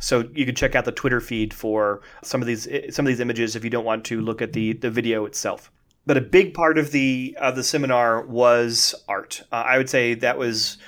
[0.00, 3.20] So you can check out the Twitter feed for some of these some of these
[3.20, 5.70] images if you don't want to look at the the video itself
[6.06, 9.42] but a big part of the of the seminar was art.
[9.50, 10.78] Uh, I would say that was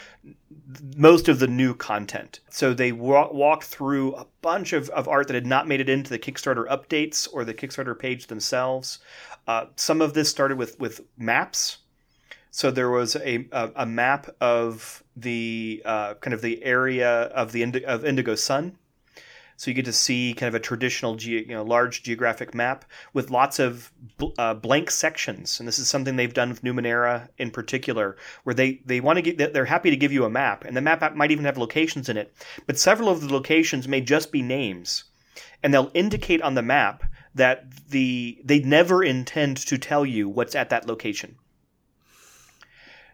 [0.96, 2.40] most of the new content.
[2.50, 5.88] So they wa- walked through a bunch of, of art that had not made it
[5.88, 8.98] into the Kickstarter updates or the Kickstarter page themselves.
[9.46, 11.79] Uh, some of this started with with maps.
[12.50, 17.52] So there was a, a, a map of the uh, kind of the area of
[17.52, 18.79] the Indi- of Indigo Sun
[19.57, 22.85] so you get to see kind of a traditional, ge- you know, large geographic map
[23.12, 25.59] with lots of bl- uh, blank sections.
[25.59, 29.23] And this is something they've done with Numenera in particular, where they, they want to
[29.23, 30.64] get, they're happy to give you a map.
[30.64, 32.35] And the map might even have locations in it.
[32.66, 35.05] But several of the locations may just be names.
[35.62, 37.03] And they'll indicate on the map
[37.35, 41.37] that the they never intend to tell you what's at that location.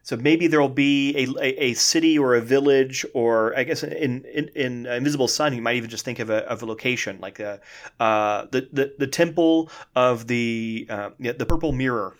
[0.02, 3.84] So maybe there will be a, a, a, city or a village, or I guess
[3.84, 7.20] in, in, in Invisible Sun, you might even just think of a, of a location,
[7.20, 7.60] like a,
[8.00, 12.16] uh, the, the, the temple of the, uh, the purple mirror.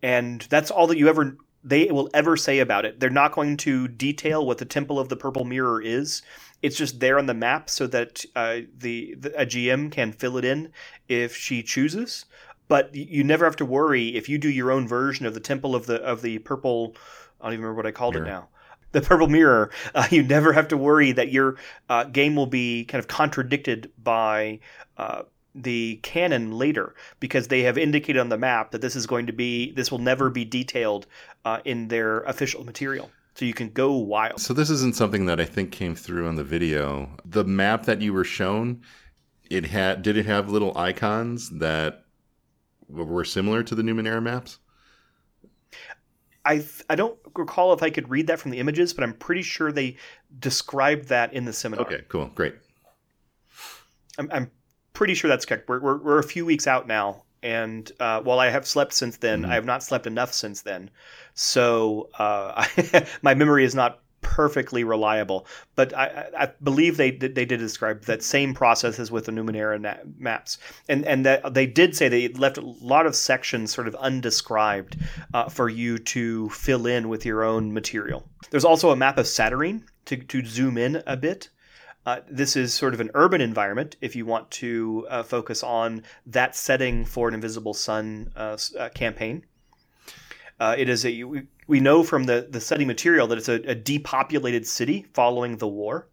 [0.00, 2.98] And that's all that you ever they will ever say about it.
[2.98, 6.22] They're not going to detail what the temple of the purple mirror is.
[6.60, 10.36] It's just there on the map so that uh, the, the a GM can fill
[10.36, 10.72] it in
[11.08, 12.24] if she chooses
[12.72, 15.74] but you never have to worry if you do your own version of the temple
[15.74, 16.96] of the of the purple
[17.38, 18.24] i don't even remember what i called mirror.
[18.24, 18.48] it now
[18.92, 21.56] the purple mirror uh, you never have to worry that your
[21.90, 24.58] uh, game will be kind of contradicted by
[24.96, 25.20] uh,
[25.54, 29.34] the canon later because they have indicated on the map that this is going to
[29.34, 31.06] be this will never be detailed
[31.44, 33.10] uh, in their official material.
[33.34, 34.40] So you can go wild.
[34.40, 37.10] So this isn't something that i think came through on the video.
[37.26, 38.80] The map that you were shown
[39.50, 42.01] it had did it have little icons that
[42.92, 44.58] were similar to the Numenera maps?
[46.44, 49.42] I I don't recall if I could read that from the images, but I'm pretty
[49.42, 49.96] sure they
[50.40, 51.86] described that in the seminar.
[51.86, 52.54] Okay, cool, great.
[54.18, 54.50] I'm, I'm
[54.92, 55.68] pretty sure that's correct.
[55.68, 59.16] We're, we're, we're a few weeks out now, and uh, while I have slept since
[59.16, 59.50] then, mm-hmm.
[59.50, 60.90] I have not slept enough since then.
[61.34, 62.66] So uh,
[63.22, 65.46] my memory is not perfectly reliable.
[65.76, 69.80] But I, I, believe they they did describe that same process as with the Numenera
[69.80, 70.58] na- maps,
[70.88, 74.96] and and that they did say they left a lot of sections sort of undescribed
[75.34, 78.26] uh, for you to fill in with your own material.
[78.50, 81.50] There's also a map of Satyrine to to zoom in a bit.
[82.04, 86.02] Uh, this is sort of an urban environment if you want to uh, focus on
[86.26, 89.44] that setting for an Invisible Sun uh, uh campaign.
[90.58, 93.74] Uh, it is a we, know from the the setting material that it's a, a
[93.74, 96.08] depopulated city following the war.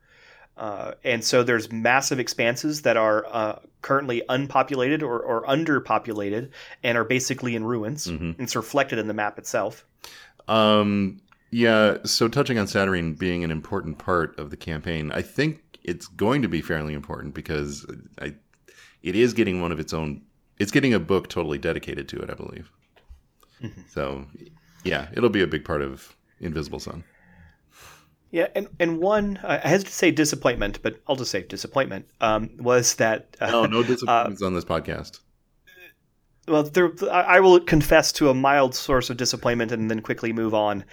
[0.58, 6.50] Uh, and so there's massive expanses that are uh, currently unpopulated or, or, underpopulated
[6.84, 8.08] and are basically in ruins.
[8.08, 8.44] Mm-hmm.
[8.44, 9.86] It's reflected in the map itself.
[10.50, 12.00] Um, yeah.
[12.04, 16.42] So touching on Satyrine being an important part of the campaign, I think it's going
[16.42, 17.86] to be fairly important because
[18.22, 18.36] I,
[19.02, 20.22] it is getting one of its own.
[20.58, 22.70] It's getting a book totally dedicated to it, I believe.
[23.64, 23.82] Mm-hmm.
[23.90, 24.26] So,
[24.84, 27.04] yeah, it'll be a big part of Invisible Sun.
[28.32, 32.52] Yeah, and and one I hesitate to say disappointment, but I'll just say disappointment um,
[32.58, 35.20] was that uh, no no disappointments uh, on this podcast.
[36.48, 40.56] Well, there, I will confess to a mild source of disappointment and then quickly move
[40.56, 40.84] on.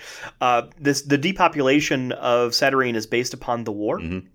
[0.42, 3.98] Uh, this the depopulation of Satyrine is based upon the war.
[3.98, 4.28] Mm-hmm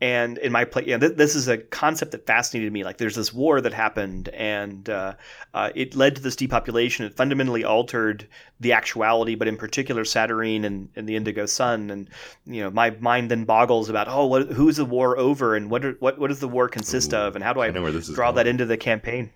[0.00, 2.84] and in my play, yeah, th- this is a concept that fascinated me.
[2.84, 5.14] Like, there's this war that happened, and uh,
[5.54, 7.06] uh, it led to this depopulation.
[7.06, 8.28] It fundamentally altered
[8.60, 11.90] the actuality, but in particular, Satyrine and, and the Indigo Sun.
[11.90, 12.10] And
[12.44, 15.84] you know, my mind then boggles about, oh, what, who's the war over, and what
[15.84, 18.32] are, what what does the war consist Ooh, of, and how do I, I draw
[18.32, 19.30] that into the campaign?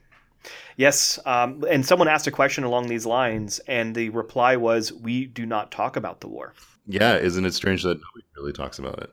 [0.77, 5.27] Yes, um, and someone asked a question along these lines, and the reply was, "We
[5.27, 6.55] do not talk about the war."
[6.87, 9.11] Yeah, isn't it strange that nobody really talks about it?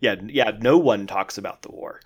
[0.00, 2.00] Yeah, yeah, no one talks about the war.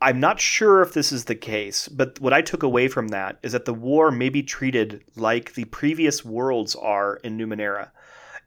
[0.00, 3.38] I'm not sure if this is the case, but what I took away from that
[3.44, 7.92] is that the war may be treated like the previous worlds are in Numenera,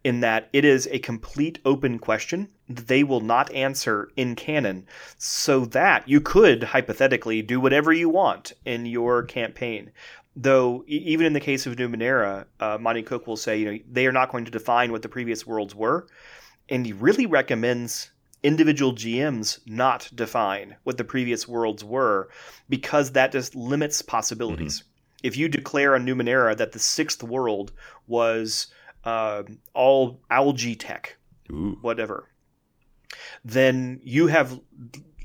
[0.03, 4.85] in that it is a complete open question that they will not answer in canon,
[5.17, 9.91] so that you could hypothetically do whatever you want in your campaign.
[10.35, 14.05] Though, even in the case of Numenera, uh, Monte Cook will say, you know, they
[14.07, 16.07] are not going to define what the previous worlds were,
[16.67, 18.11] and he really recommends
[18.45, 22.29] individual GMs not define what the previous worlds were
[22.69, 24.79] because that just limits possibilities.
[24.79, 24.89] Mm-hmm.
[25.23, 27.71] If you declare on Numenera that the sixth world
[28.05, 28.67] was
[29.03, 31.17] uh, all algae tech,
[31.51, 31.79] Ooh.
[31.81, 32.29] whatever,
[33.43, 34.59] then you have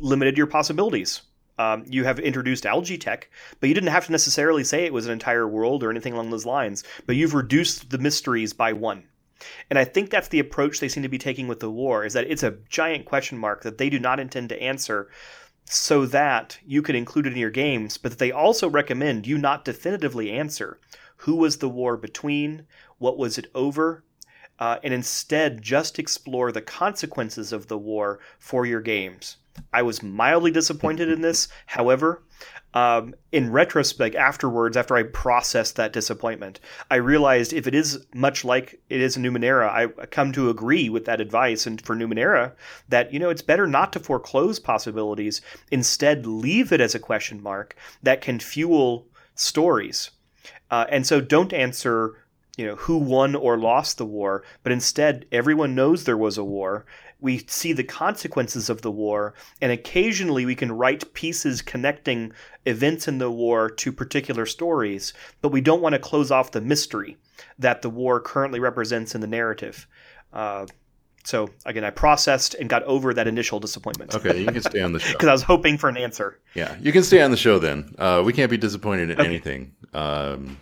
[0.00, 1.22] limited your possibilities.
[1.58, 3.28] Um, you have introduced algae tech,
[3.60, 6.30] but you didn't have to necessarily say it was an entire world or anything along
[6.30, 6.84] those lines.
[7.04, 9.04] But you've reduced the mysteries by one.
[9.68, 12.12] And I think that's the approach they seem to be taking with the war is
[12.12, 15.08] that it's a giant question mark that they do not intend to answer
[15.64, 19.38] so that you could include it in your games, but that they also recommend you
[19.38, 20.78] not definitively answer
[21.16, 22.66] who was the war between,
[22.98, 24.04] what was it over,
[24.58, 29.36] uh, and instead just explore the consequences of the war for your games.
[29.72, 31.48] I was mildly disappointed in this.
[31.66, 32.22] However,
[32.72, 38.44] um, in retrospect, afterwards, after I processed that disappointment, I realized if it is much
[38.44, 41.66] like it is in Numenera, I come to agree with that advice.
[41.66, 42.52] And for Numenera,
[42.88, 47.42] that you know it's better not to foreclose possibilities, instead leave it as a question
[47.42, 50.10] mark that can fuel stories.
[50.70, 52.14] Uh, and so, don't answer
[52.56, 56.44] you know who won or lost the war, but instead everyone knows there was a
[56.44, 56.84] war,
[57.20, 62.32] we see the consequences of the war, and occasionally we can write pieces connecting
[62.66, 66.60] events in the war to particular stories, but we don't want to close off the
[66.60, 67.16] mystery
[67.58, 69.86] that the war currently represents in the narrative.
[70.32, 70.66] Uh,
[71.24, 74.14] so again, I processed and got over that initial disappointment.
[74.14, 76.38] Okay, you can stay on the show because I was hoping for an answer.
[76.54, 77.94] Yeah, you can stay on the show then.
[77.98, 79.28] Uh, we can't be disappointed in okay.
[79.28, 80.58] anything, um,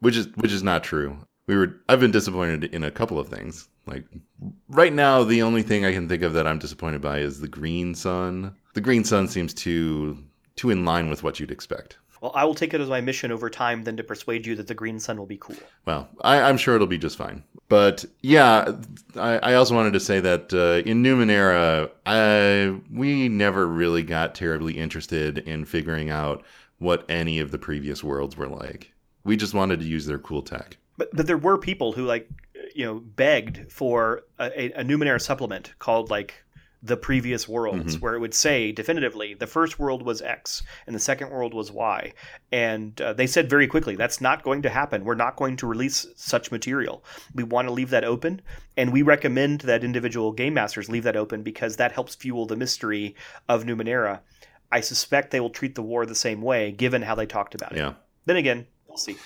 [0.00, 1.18] which is which is not true.
[1.46, 1.80] We were.
[1.88, 3.68] I've been disappointed in a couple of things.
[3.86, 4.04] Like
[4.68, 7.48] right now, the only thing I can think of that I'm disappointed by is the
[7.48, 8.54] green sun.
[8.74, 10.18] The green sun seems too
[10.54, 11.98] too in line with what you'd expect.
[12.22, 14.68] Well, I will take it as my mission over time then to persuade you that
[14.68, 15.56] the green sun will be cool.
[15.86, 17.42] Well, I, am sure it'll be just fine.
[17.68, 18.76] But yeah,
[19.16, 24.36] I, I also wanted to say that uh, in Numenera, I, we never really got
[24.36, 26.44] terribly interested in figuring out
[26.78, 28.92] what any of the previous worlds were like.
[29.24, 30.76] We just wanted to use their cool tech.
[30.96, 32.28] But but there were people who like
[32.74, 36.34] you know begged for a, a Numenera supplement called like
[36.82, 38.02] the previous worlds, mm-hmm.
[38.02, 41.70] where it would say definitively the first world was X and the second world was
[41.70, 42.12] Y.
[42.50, 45.04] And uh, they said very quickly, that's not going to happen.
[45.04, 47.04] We're not going to release such material.
[47.34, 48.42] We want to leave that open.
[48.76, 52.56] And we recommend that individual game masters leave that open because that helps fuel the
[52.56, 53.14] mystery
[53.48, 54.20] of Numenera.
[54.72, 57.72] I suspect they will treat the war the same way, given how they talked about
[57.72, 57.78] it.
[57.78, 57.94] Yeah.
[58.24, 59.16] Then again, we'll see.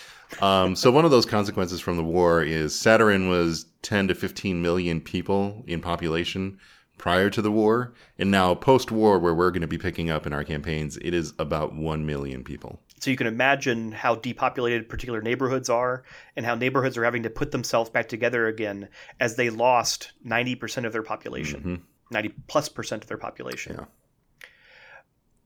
[0.41, 4.61] Um, so one of those consequences from the war is Satyrine was 10 to 15
[4.61, 6.59] million people in population
[6.99, 10.33] prior to the war, and now post-war, where we're going to be picking up in
[10.33, 12.81] our campaigns, it is about 1 million people.
[12.99, 16.05] So you can imagine how depopulated particular neighborhoods are,
[16.37, 18.89] and how neighborhoods are having to put themselves back together again
[19.21, 21.61] as they lost 90% of their population.
[21.61, 21.83] Mm-hmm.
[22.11, 23.77] 90 plus percent of their population.
[23.79, 23.85] Yeah.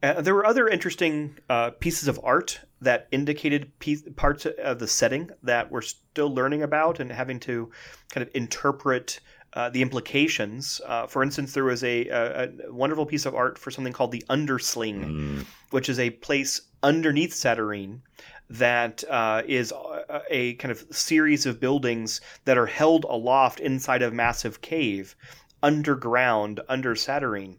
[0.03, 4.87] Uh, there were other interesting uh, pieces of art that indicated piece, parts of the
[4.87, 7.71] setting that we're still learning about and having to
[8.11, 9.21] kind of interpret
[9.53, 10.81] uh, the implications.
[10.87, 14.13] Uh, for instance, there was a, a, a, wonderful piece of art for something called
[14.13, 15.47] the Undersling, Mm.
[15.71, 18.01] which is a place underneath Satyrine
[18.49, 24.03] that uh, is a, a kind of series of buildings that are held aloft inside
[24.03, 25.15] a massive cave
[25.63, 27.59] underground under Satyrine.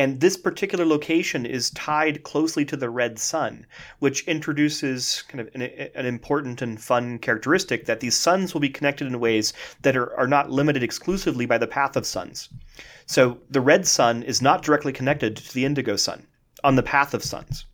[0.00, 3.66] And this particular location is tied closely to the red sun,
[3.98, 8.70] which introduces kind of an, an, important and fun characteristic that these suns will be
[8.70, 12.48] connected in ways that are, are not limited exclusively by the path of suns.
[13.04, 16.26] So the red sun is not directly connected to the indigo sun
[16.64, 17.66] on the path of suns.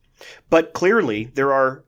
[0.50, 1.84] But clearly, there are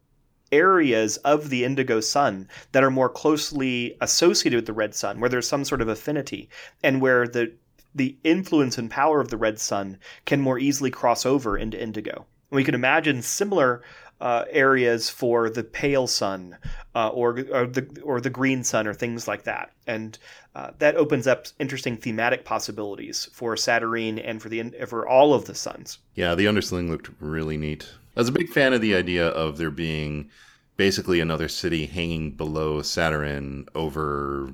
[0.52, 5.30] areas of the indigo sun that are more closely associated with the red sun, where
[5.30, 6.48] there's some sort of affinity,
[6.84, 7.54] and where the
[7.94, 12.26] the influence and power of the red sun can more easily cross over into indigo.
[12.50, 13.82] We can imagine similar
[14.20, 16.56] uh, areas for the pale sun
[16.94, 20.18] uh, or, or, the or the green sun or things like that, and
[20.54, 25.44] uh, that opens up interesting thematic possibilities for Satyrine and for the for all of
[25.44, 25.98] the suns.
[26.14, 27.88] Yeah, the undersling looked really neat.
[28.16, 30.30] I was a big fan of the idea of there being
[30.76, 34.52] basically another city hanging below Satyrine over.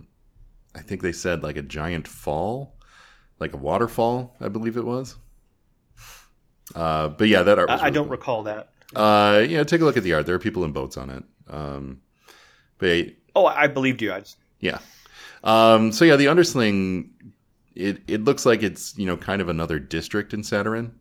[0.75, 2.74] I think they said like a giant fall
[3.41, 5.17] like a waterfall, I believe it was.
[6.75, 7.71] Uh, but yeah, that art.
[7.71, 8.11] I, really I, don't cool.
[8.11, 8.71] recall that.
[8.95, 10.27] Uh, yeah, take a look at the art.
[10.27, 11.25] There are people in boats on it.
[11.49, 12.01] Um,
[12.79, 14.13] but oh, I believed you.
[14.13, 14.37] I just...
[14.61, 14.79] Yeah.
[15.43, 17.11] Um, so yeah, the undersling.
[17.75, 20.93] It it looks like it's you know kind of another district in Satyrine,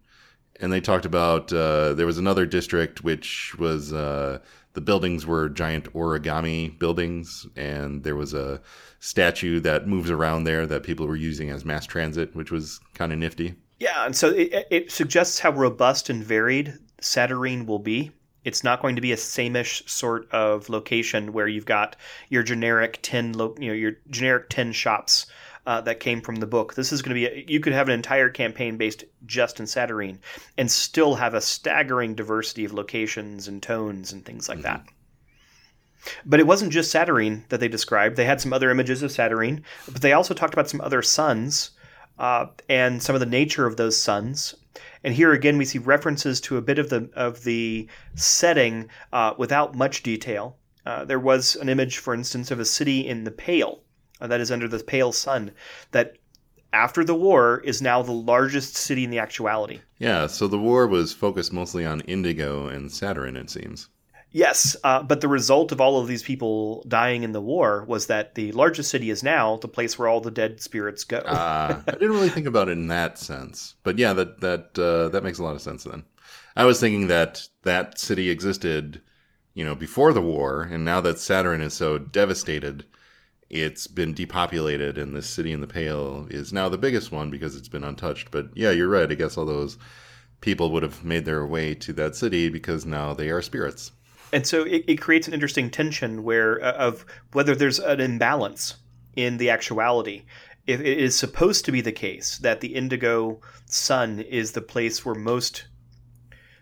[0.59, 4.39] and they talked about uh, there was another district which was uh,
[4.74, 8.61] the buildings were giant origami buildings, and there was a
[8.99, 13.11] statue that moves around there that people were using as mass transit, which was kind
[13.11, 13.55] of nifty.
[13.80, 18.11] Yeah, and so it, it suggests how robust and varied Satyrine will be.
[18.43, 21.95] It's not going to be a sameish sort of location where you've got
[22.30, 25.28] your generic tin, lo- you know, your generic tin shops
[25.66, 26.74] uh, that came from the book.
[26.74, 29.66] This is going to be a, you could have an entire campaign based just in
[29.66, 30.20] Satyrine
[30.57, 34.68] and still have a staggering diversity of locations and tones and things like mm-hmm.
[34.68, 34.86] that.
[36.26, 38.18] But it wasn't just Satyrine that they described.
[38.18, 41.72] They had some other images of Satyrine, but they also talked about some other suns
[42.20, 44.55] uh, and some of the nature of those suns.
[45.03, 49.34] And here again, we see references to a bit of the of the setting uh,
[49.38, 50.57] without much detail.
[50.86, 53.82] Uh, there was an image, for instance, of a city in the Pale,
[54.28, 55.51] that is under the pale sun,
[55.91, 56.17] that
[56.74, 59.80] after the war is now the largest city in the actuality.
[59.99, 63.89] Yeah, so the war was focused mostly on Indigo and Satyrine, it seems.
[64.34, 68.07] Yes, uh, but the result of all of these people dying in the war was
[68.07, 71.17] that the largest city is now the place where all the dead spirits go.
[71.19, 75.09] uh, I didn't really think about it in that sense, but yeah, that that uh,
[75.09, 75.84] that makes a lot of sense.
[75.84, 76.03] Then
[76.55, 79.03] I was thinking that that city existed,
[79.53, 82.86] you know, before the war, and now that Satyrine is so devastated,
[83.54, 87.56] it's been depopulated and this city in the pale is now the biggest one because
[87.56, 88.32] it's been untouched.
[88.32, 89.10] But yeah you're right.
[89.10, 89.78] I guess all those
[90.41, 93.91] people would have made their way to that city because now they are spirits.
[94.34, 98.76] And so it, it creates an interesting tension where uh, of whether there's an imbalance
[99.16, 100.24] in the actuality.
[100.66, 105.06] If it is supposed to be the case that the indigo sun is the place
[105.06, 105.66] where most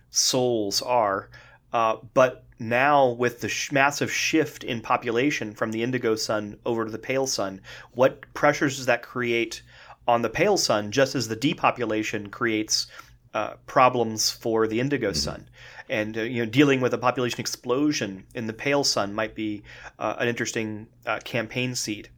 [0.10, 1.30] souls are
[1.74, 6.86] uh, but now with the sh- massive shift in population from the indigo sun over
[6.86, 7.60] to the pale sun,
[7.94, 9.62] what pressures does that create
[10.08, 10.92] on the pale sun?
[10.92, 12.88] Just as the depopulation creates
[13.34, 15.16] uh, problems for the indigo mm-hmm.
[15.16, 15.50] sun,
[15.90, 19.64] and uh, you know dealing with a population explosion in the pale sun might be
[19.98, 22.10] uh, an interesting uh, campaign seed.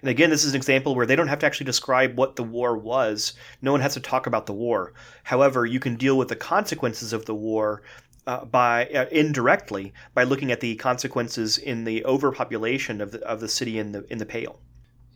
[0.00, 2.42] And again, this is an example where they don't have to actually describe what the
[2.42, 3.32] war was.
[3.62, 4.92] No one has to talk about the war.
[5.24, 7.82] However, you can deal with the consequences of the war
[8.28, 13.40] uh, by uh, indirectly by looking at the consequences in the overpopulation of the, of
[13.40, 14.60] the city in the in the Pale.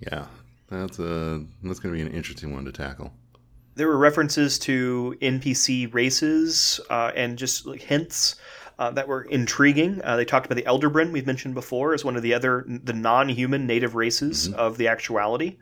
[0.01, 0.25] Yeah,
[0.71, 3.13] that's a that's going to be an interesting one to tackle.
[3.75, 8.37] There were references to NPC races uh, and just like hints
[8.79, 10.01] uh, that were intriguing.
[10.03, 12.95] Uh, they talked about the Elderbrin we've mentioned before as one of the other the
[12.95, 14.59] non-human native races mm-hmm.
[14.59, 15.59] of the actuality.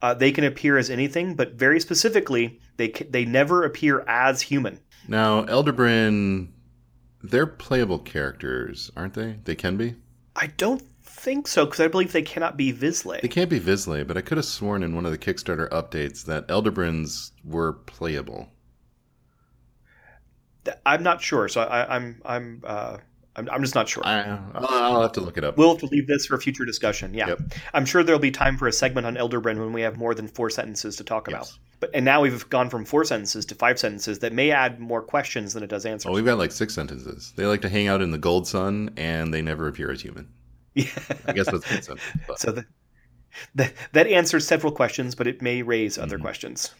[0.00, 4.80] Uh, they can appear as anything, but very specifically, they they never appear as human.
[5.06, 6.53] Now, Elderbren
[7.30, 9.38] they're playable characters, aren't they?
[9.44, 9.96] They can be.
[10.36, 13.22] I don't think so because I believe they cannot be Vislae.
[13.22, 16.24] They can't be Vislae, but I could have sworn in one of the Kickstarter updates
[16.24, 18.48] that Elderbrins were playable.
[20.84, 22.96] I'm not sure, so I, am I'm, I'm uh,
[23.36, 24.06] I'm, I'm just not sure.
[24.06, 25.56] I, I'll, I'll have to look it up.
[25.56, 27.12] We'll have to leave this for future discussion.
[27.14, 27.40] Yeah, Yep.
[27.72, 30.28] I'm sure there'll be time for a segment on Elderbrin when we have more than
[30.28, 31.52] four sentences to talk about.
[31.80, 35.02] But and now we've gone from four sentences to five sentences that may add more
[35.02, 36.08] questions than it does answers.
[36.08, 37.32] Oh, we've got like six sentences.
[37.36, 40.28] They like to hang out in the gold sun, and they never appear as human.
[40.74, 40.86] yeah.
[41.26, 42.00] I guess that's one sentence.
[42.28, 42.38] But.
[42.38, 42.64] So that,
[43.56, 46.22] that that answers several questions, but it may raise other Mhm.
[46.22, 46.72] questions.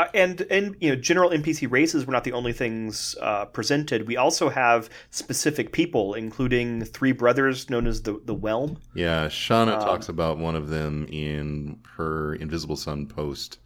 [0.00, 4.06] Uh, and and you know, general NPC races were not the only things uh, presented.
[4.06, 8.78] We also have specific people, including three brothers known as the the Whelm.
[8.94, 13.58] Yeah, Shanna Um, talks about one of them in her Invisible Sun post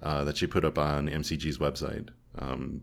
[0.00, 2.10] uh, that she put up on MCG's website.
[2.38, 2.82] Um,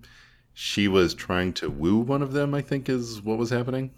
[0.53, 3.91] she was trying to woo one of them, I think, is what was happening.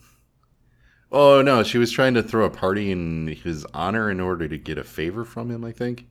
[1.12, 4.60] Oh no, she was trying to throw a party in his honor in order to
[4.60, 6.08] get a favor from him, I think.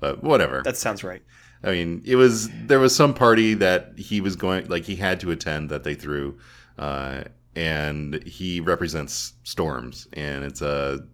[0.00, 0.62] But whatever.
[0.64, 1.22] That sounds right.
[1.64, 5.20] I mean, it was there was some party that he was going like he had
[5.20, 6.38] to attend that they threw,
[6.78, 7.24] uh,
[7.56, 11.06] and he represents storms, and it's a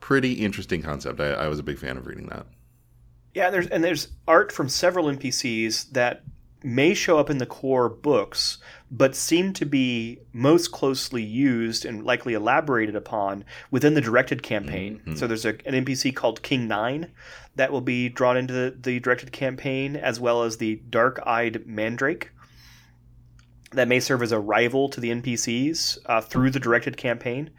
[0.00, 1.20] pretty interesting concept.
[1.20, 2.46] I, I was a big fan of reading that.
[3.34, 6.22] Yeah, there's and there's art from several NPCs that
[6.64, 8.58] may show up in the core books,
[8.90, 15.00] but seem to be most closely used and likely elaborated upon within the directed campaign.
[15.06, 15.16] Mhm.
[15.18, 17.12] So there's a, an NPC called King Nine
[17.58, 22.30] that will be drawn into the, the directed campaign, as well as the Dark-eyed Mandrake
[23.72, 27.50] that may serve as a rival to the NPCs uh, through the directed campaign.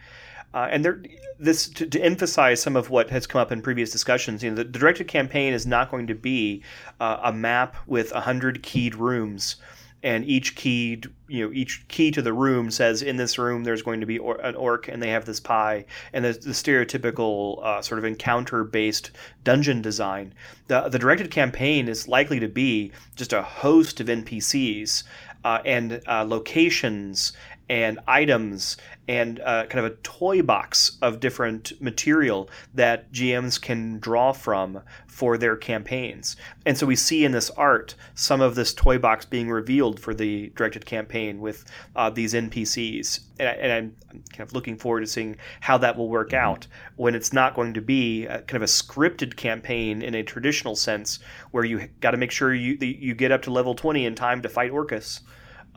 [0.53, 1.03] Uh, and there,
[1.37, 4.41] this to, to emphasize some of what has come up in previous discussions.
[4.41, 6.63] You know, the, the directed campaign is not going to be
[6.99, 9.57] uh, a map with hundred keyed rooms,
[10.01, 13.81] and each keyed, you know, each key to the room says in this room there's
[13.81, 17.63] going to be or, an orc, and they have this pie, and the, the stereotypical
[17.63, 19.11] uh, sort of encounter-based
[19.43, 20.33] dungeon design.
[20.67, 25.03] The the directed campaign is likely to be just a host of NPCs
[25.43, 27.33] uh, and uh, locations
[27.69, 33.99] and items and uh, kind of a toy box of different material that GMs can
[33.99, 36.35] draw from for their campaigns.
[36.65, 40.13] And so we see in this art some of this toy box being revealed for
[40.13, 41.65] the directed campaign with
[41.95, 43.21] uh, these NPCs.
[43.39, 46.33] And, I, and I'm I'm kind of looking forward to seeing how that will work
[46.33, 50.23] out when it's not going to be a, kind of a scripted campaign in a
[50.23, 51.19] traditional sense
[51.51, 54.41] where you got to make sure you, you get up to level 20 in time
[54.41, 55.21] to fight Orcus.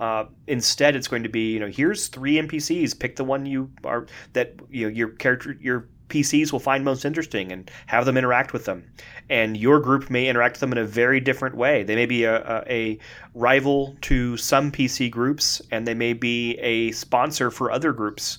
[0.03, 2.99] Uh, instead, it's going to be you know here's three NPCs.
[2.99, 7.05] Pick the one you are that you know your character your PCs will find most
[7.05, 8.83] interesting and have them interact with them.
[9.31, 11.85] And your group may interact with them in a very different way.
[11.85, 12.99] They may be a, a,
[13.35, 18.39] rival to some PC groups, and they may be a sponsor for other groups.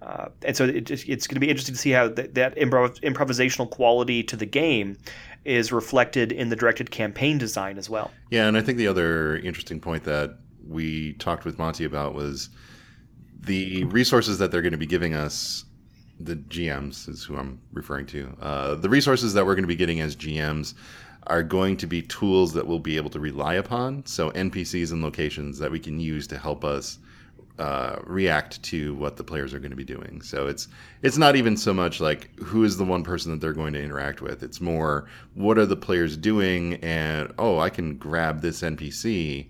[0.00, 3.00] Uh, and so it, it's going to be interesting to see how th- that improv-
[3.02, 4.96] improvisational quality to the game
[5.44, 8.10] is reflected in the directed campaign design as well.
[8.30, 10.38] Yeah, and I think the other interesting point that
[10.72, 12.50] we talked with Monte about was
[13.40, 15.64] the resources that they're going to be giving us.
[16.20, 18.36] The GMs is who I'm referring to.
[18.40, 20.74] Uh, the resources that we're going to be getting as GMs
[21.26, 24.04] are going to be tools that we'll be able to rely upon.
[24.06, 26.98] So NPCs and locations that we can use to help us
[27.58, 30.22] uh, react to what the players are going to be doing.
[30.22, 30.68] So it's
[31.02, 33.82] it's not even so much like who is the one person that they're going to
[33.82, 34.42] interact with.
[34.42, 39.48] It's more what are the players doing, and oh, I can grab this NPC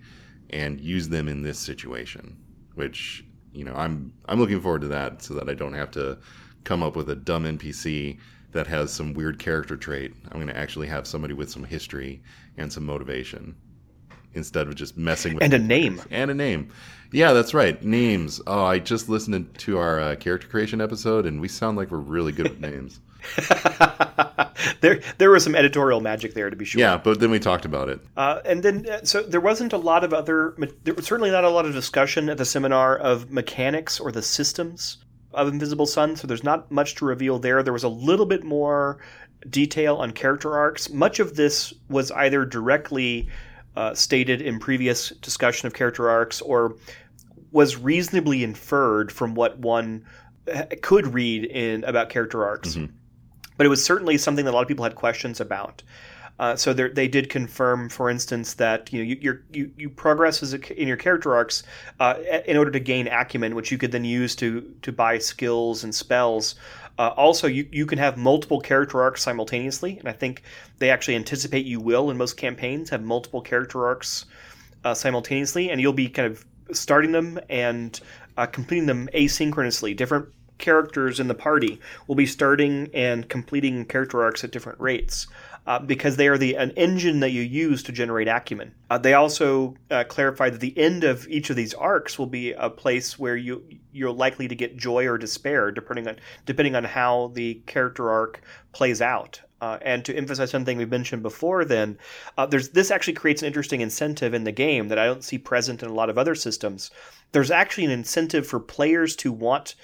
[0.53, 2.37] and use them in this situation.
[2.75, 6.17] Which you know, I'm I'm looking forward to that, so that I don't have to
[6.63, 8.17] come up with a dumb NPC
[8.53, 10.13] that has some weird character trait.
[10.31, 12.21] I'm going to actually have somebody with some history
[12.57, 13.55] and some motivation
[14.35, 16.01] instead of just messing with And a name.
[16.09, 16.69] and a name.
[17.11, 17.83] Yeah, that's right.
[17.83, 18.41] Names.
[18.47, 21.97] Oh, I just listened to our uh, character creation episode, and we sound like we're
[21.99, 22.99] really good with names.
[24.81, 26.79] there, there was some editorial magic there to be sure.
[26.79, 27.99] Yeah, but then we talked about it.
[28.17, 31.43] Uh, and then, uh, so there wasn't a lot of other, there was certainly not
[31.43, 34.97] a lot of discussion at the seminar of mechanics or the systems
[35.33, 36.15] of Invisible Sun.
[36.15, 37.63] So there's not much to reveal there.
[37.63, 38.99] There was a little bit more
[39.49, 40.89] detail on character arcs.
[40.89, 43.27] Much of this was either directly
[43.75, 46.75] uh, stated in previous discussion of character arcs or
[47.51, 50.05] was reasonably inferred from what one
[50.53, 52.75] uh, could read in about character arcs.
[52.75, 52.91] Mhm.
[53.57, 55.83] But it was certainly something that a lot of people had questions about.
[56.39, 60.53] Uh, so they did confirm, for instance, that you know you you, you progress as
[60.53, 61.61] a, in your character arcs
[61.99, 62.15] uh,
[62.47, 65.93] in order to gain acumen, which you could then use to to buy skills and
[65.93, 66.55] spells.
[66.97, 70.43] Uh, also, you, you can have multiple character arcs simultaneously, and I think
[70.77, 74.25] they actually anticipate you will in most campaigns have multiple character arcs
[74.83, 77.99] uh, simultaneously, and you'll be kind of starting them and
[78.37, 79.95] uh, completing them asynchronously.
[79.95, 80.27] Different
[80.57, 85.27] characters in the party will be starting and completing character arcs at different rates.
[85.65, 88.73] uh, because they are the an engine that you use to generate acumen.
[88.89, 92.51] Uh, they also uh, clarify that the end of each of these arcs will be
[92.51, 96.83] a place where you you're likely to get joy or despair, depending on depending on
[96.83, 98.41] how the character arc
[98.73, 99.41] plays out.
[99.61, 101.97] Uh, and to emphasize something we mentioned before, then
[102.37, 105.37] uh, there's this actually creates an interesting incentive in the game that I don't see
[105.37, 106.91] present in a lot of other systems.
[107.31, 109.75] There's actually an incentive for players to want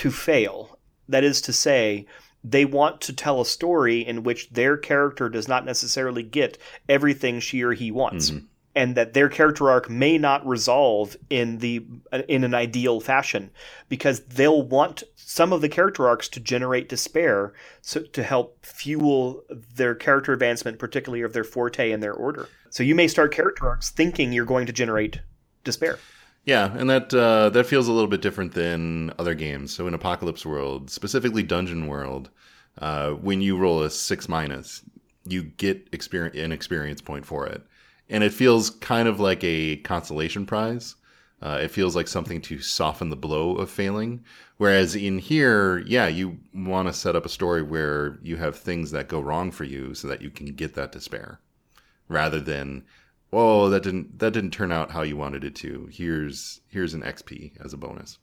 [0.00, 0.78] to fail.
[1.08, 2.06] That is to say,
[2.42, 6.56] they want to tell a story in which their character does not necessarily get
[6.88, 8.30] everything she or he wants.
[8.30, 11.84] Mm-hmm and that their character arc may not resolve in the
[12.28, 13.50] in an ideal fashion
[13.88, 19.42] because they'll want some of the character arcs to generate despair so to help fuel
[19.74, 23.68] their character advancement particularly of their forte and their order so you may start character
[23.68, 25.20] arcs thinking you're going to generate
[25.64, 25.98] despair
[26.50, 29.72] yeah, and that uh, that feels a little bit different than other games.
[29.72, 32.30] So in Apocalypse World, specifically Dungeon World,
[32.78, 34.82] uh, when you roll a six minus,
[35.26, 37.62] you get experience an experience point for it
[38.10, 40.96] and it feels kind of like a consolation prize.
[41.40, 44.22] Uh, it feels like something to soften the blow of failing.
[44.58, 48.90] Whereas in here, yeah, you want to set up a story where you have things
[48.90, 51.40] that go wrong for you so that you can get that despair,
[52.08, 52.84] rather than,
[53.32, 55.88] oh, that didn't that didn't turn out how you wanted it to.
[55.90, 58.18] Here's here's an XP as a bonus.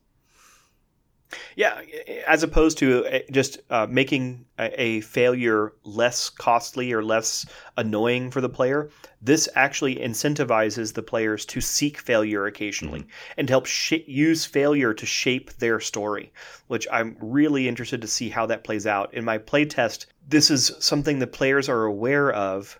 [1.57, 1.81] Yeah,
[2.25, 7.45] as opposed to uh, just uh, making a, failure less costly or less
[7.75, 8.89] annoying for the player,
[9.21, 13.33] this actually incentivizes the players to seek failure occasionally mm-hmm.
[13.37, 16.31] and help sh- use failure to shape their story,
[16.67, 19.13] which I'm really interested to see how that plays out.
[19.13, 22.79] In my playtest, this is something the players are aware of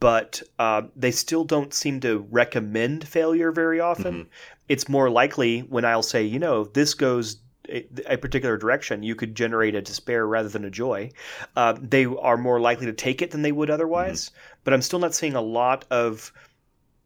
[0.00, 4.14] but uh, they still don't seem to recommend failure very often.
[4.14, 4.28] Mm-hmm.
[4.68, 9.14] It's more likely when I'll say, you know, this goes a, a, particular direction, you
[9.14, 11.10] could generate a despair rather than a joy.
[11.54, 14.26] Uh, they are more likely to take it than they would otherwise.
[14.26, 14.38] Mm-hmm.
[14.64, 16.32] But I'm still not seeing a lot of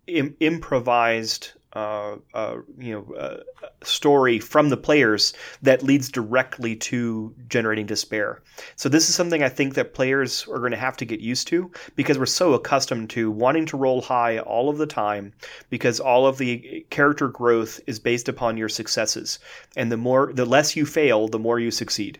[0.06, 3.36] Im- improvised uh, uh, you know uh,
[3.82, 8.40] story from the players that leads directly to generating despair.
[8.76, 11.48] So this is something I think that players are going to have to get used
[11.48, 15.34] to because we're so accustomed to wanting to roll high all of the time
[15.68, 19.38] because all of the character growth is based upon your successes,
[19.76, 22.18] and the more the less you fail, the more you succeed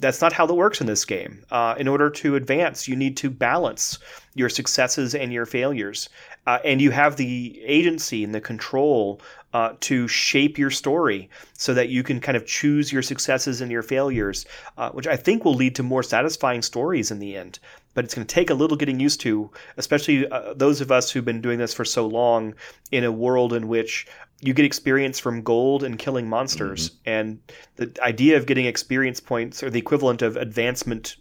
[0.00, 1.44] that's not how that works in this game.
[1.50, 3.98] Uh, in order to advance, you need to balance
[4.34, 6.08] your successes and your failures
[6.48, 9.20] uh, and you have the agency and the control
[9.52, 13.70] uh, to shape your story so that you can kind of choose your successes and
[13.70, 14.46] your failures,
[14.78, 17.58] uh, which I think will lead to more satisfying stories in the end.
[17.98, 21.10] But it's going to take a little getting used to, especially uh, those of us
[21.10, 22.54] who've been doing this for so long
[22.92, 24.06] in a world in which
[24.40, 26.90] you get experience from gold and killing monsters.
[26.90, 27.08] Mm-hmm.
[27.08, 27.40] And
[27.74, 31.16] the idea of getting experience points or the equivalent of advancement,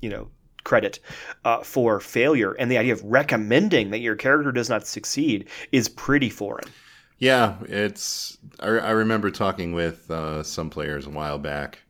[0.00, 0.30] you know,
[0.64, 0.98] credit
[1.44, 5.90] uh, for failure, and the idea of recommending that your character does not succeed is
[5.90, 6.64] pretty foreign.
[7.18, 8.38] Yeah, it's.
[8.60, 11.80] I, I remember talking with uh, some players a while back,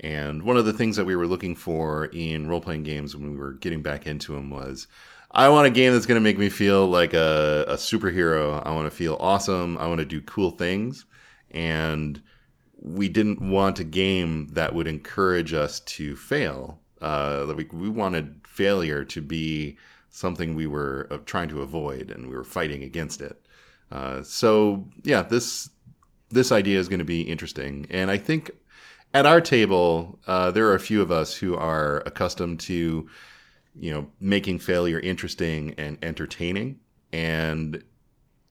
[0.00, 3.32] and one of the things that we were looking for in role playing games when
[3.32, 4.86] we were getting back into them was.
[5.30, 8.62] I want a game that's going to make me feel like a, a superhero.
[8.64, 9.76] I want to feel awesome.
[9.76, 11.04] I want to do cool things.
[11.50, 12.22] And
[12.80, 18.40] we didn't want a game that would encourage us to fail uh, we, we wanted
[18.46, 19.76] failure to be
[20.10, 23.40] something we were uh, trying to avoid and we were fighting against it.
[23.90, 25.70] Uh, so yeah, this
[26.30, 28.50] this idea is going to be interesting, and I think
[29.14, 33.08] at our table uh, there are a few of us who are accustomed to
[33.74, 36.80] you know making failure interesting and entertaining,
[37.12, 37.82] and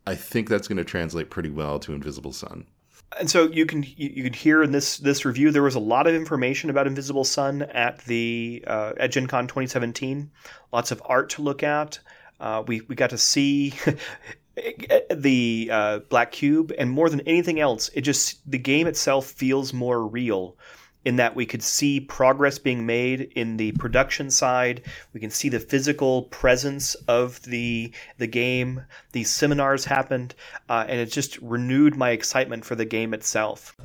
[0.05, 2.65] I think that's going to translate pretty well to Invisible Sun
[3.19, 6.07] and so you can you can hear in this this review there was a lot
[6.07, 10.29] of information about Invisible Sun at the uh, at Gen Con 2017.
[10.73, 11.99] Lots of art to look at.
[12.39, 13.73] Uh, we we got to see
[15.11, 19.73] the uh, Black Cube, and more than anything else, it just the game itself feels
[19.73, 20.57] more real
[21.05, 24.81] in that we could see progress being made in the production side.
[25.13, 28.81] We can see the physical presence of the the game.
[29.13, 30.35] These seminars happened,
[30.67, 33.75] uh, and it just renewed my excitement for the game itself.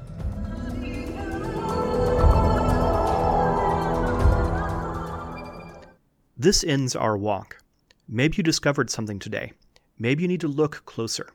[6.36, 7.58] This ends our walk.
[8.08, 9.52] Maybe you discovered something today.
[9.98, 11.30] Maybe you need to look closer.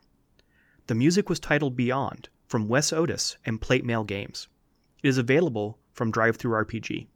[0.88, 4.48] The music was titled Beyond from Wes Otis and Plate Mail Games.
[5.04, 7.08] It is available from DriveThruRPG.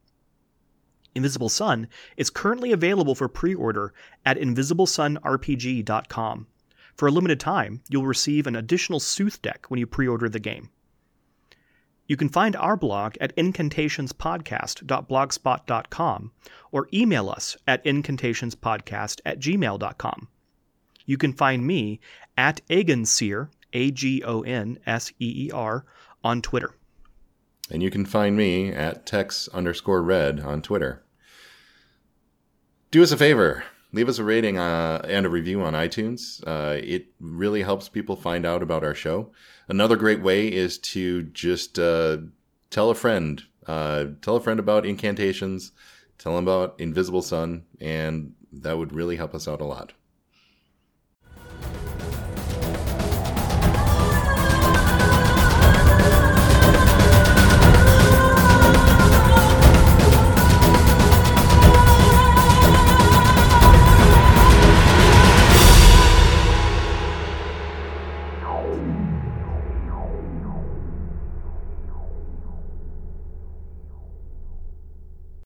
[1.14, 3.94] Invisible Sun is currently available for pre order
[4.26, 6.48] at InvisibleSunRPG.com.
[6.96, 10.40] For a limited time, you'll receive an additional Sooth deck when you pre order the
[10.40, 10.70] game.
[12.08, 16.32] You can find our blog at incantationspodcast.blogspot.com
[16.72, 20.28] or email us at incantationspodcast at gmail.com.
[21.06, 22.00] You can find me
[22.38, 25.86] at Agonseer, A G O N S E E R,
[26.24, 26.76] on Twitter.
[27.70, 31.04] And you can find me at tex underscore red on Twitter.
[32.92, 33.64] Do us a favor.
[33.94, 36.42] Leave us a rating uh, and a review on iTunes.
[36.46, 39.32] Uh, it really helps people find out about our show.
[39.68, 42.18] Another great way is to just uh,
[42.70, 43.44] tell a friend.
[43.66, 45.72] Uh, tell a friend about incantations.
[46.18, 49.94] Tell them about Invisible Sun, and that would really help us out a lot.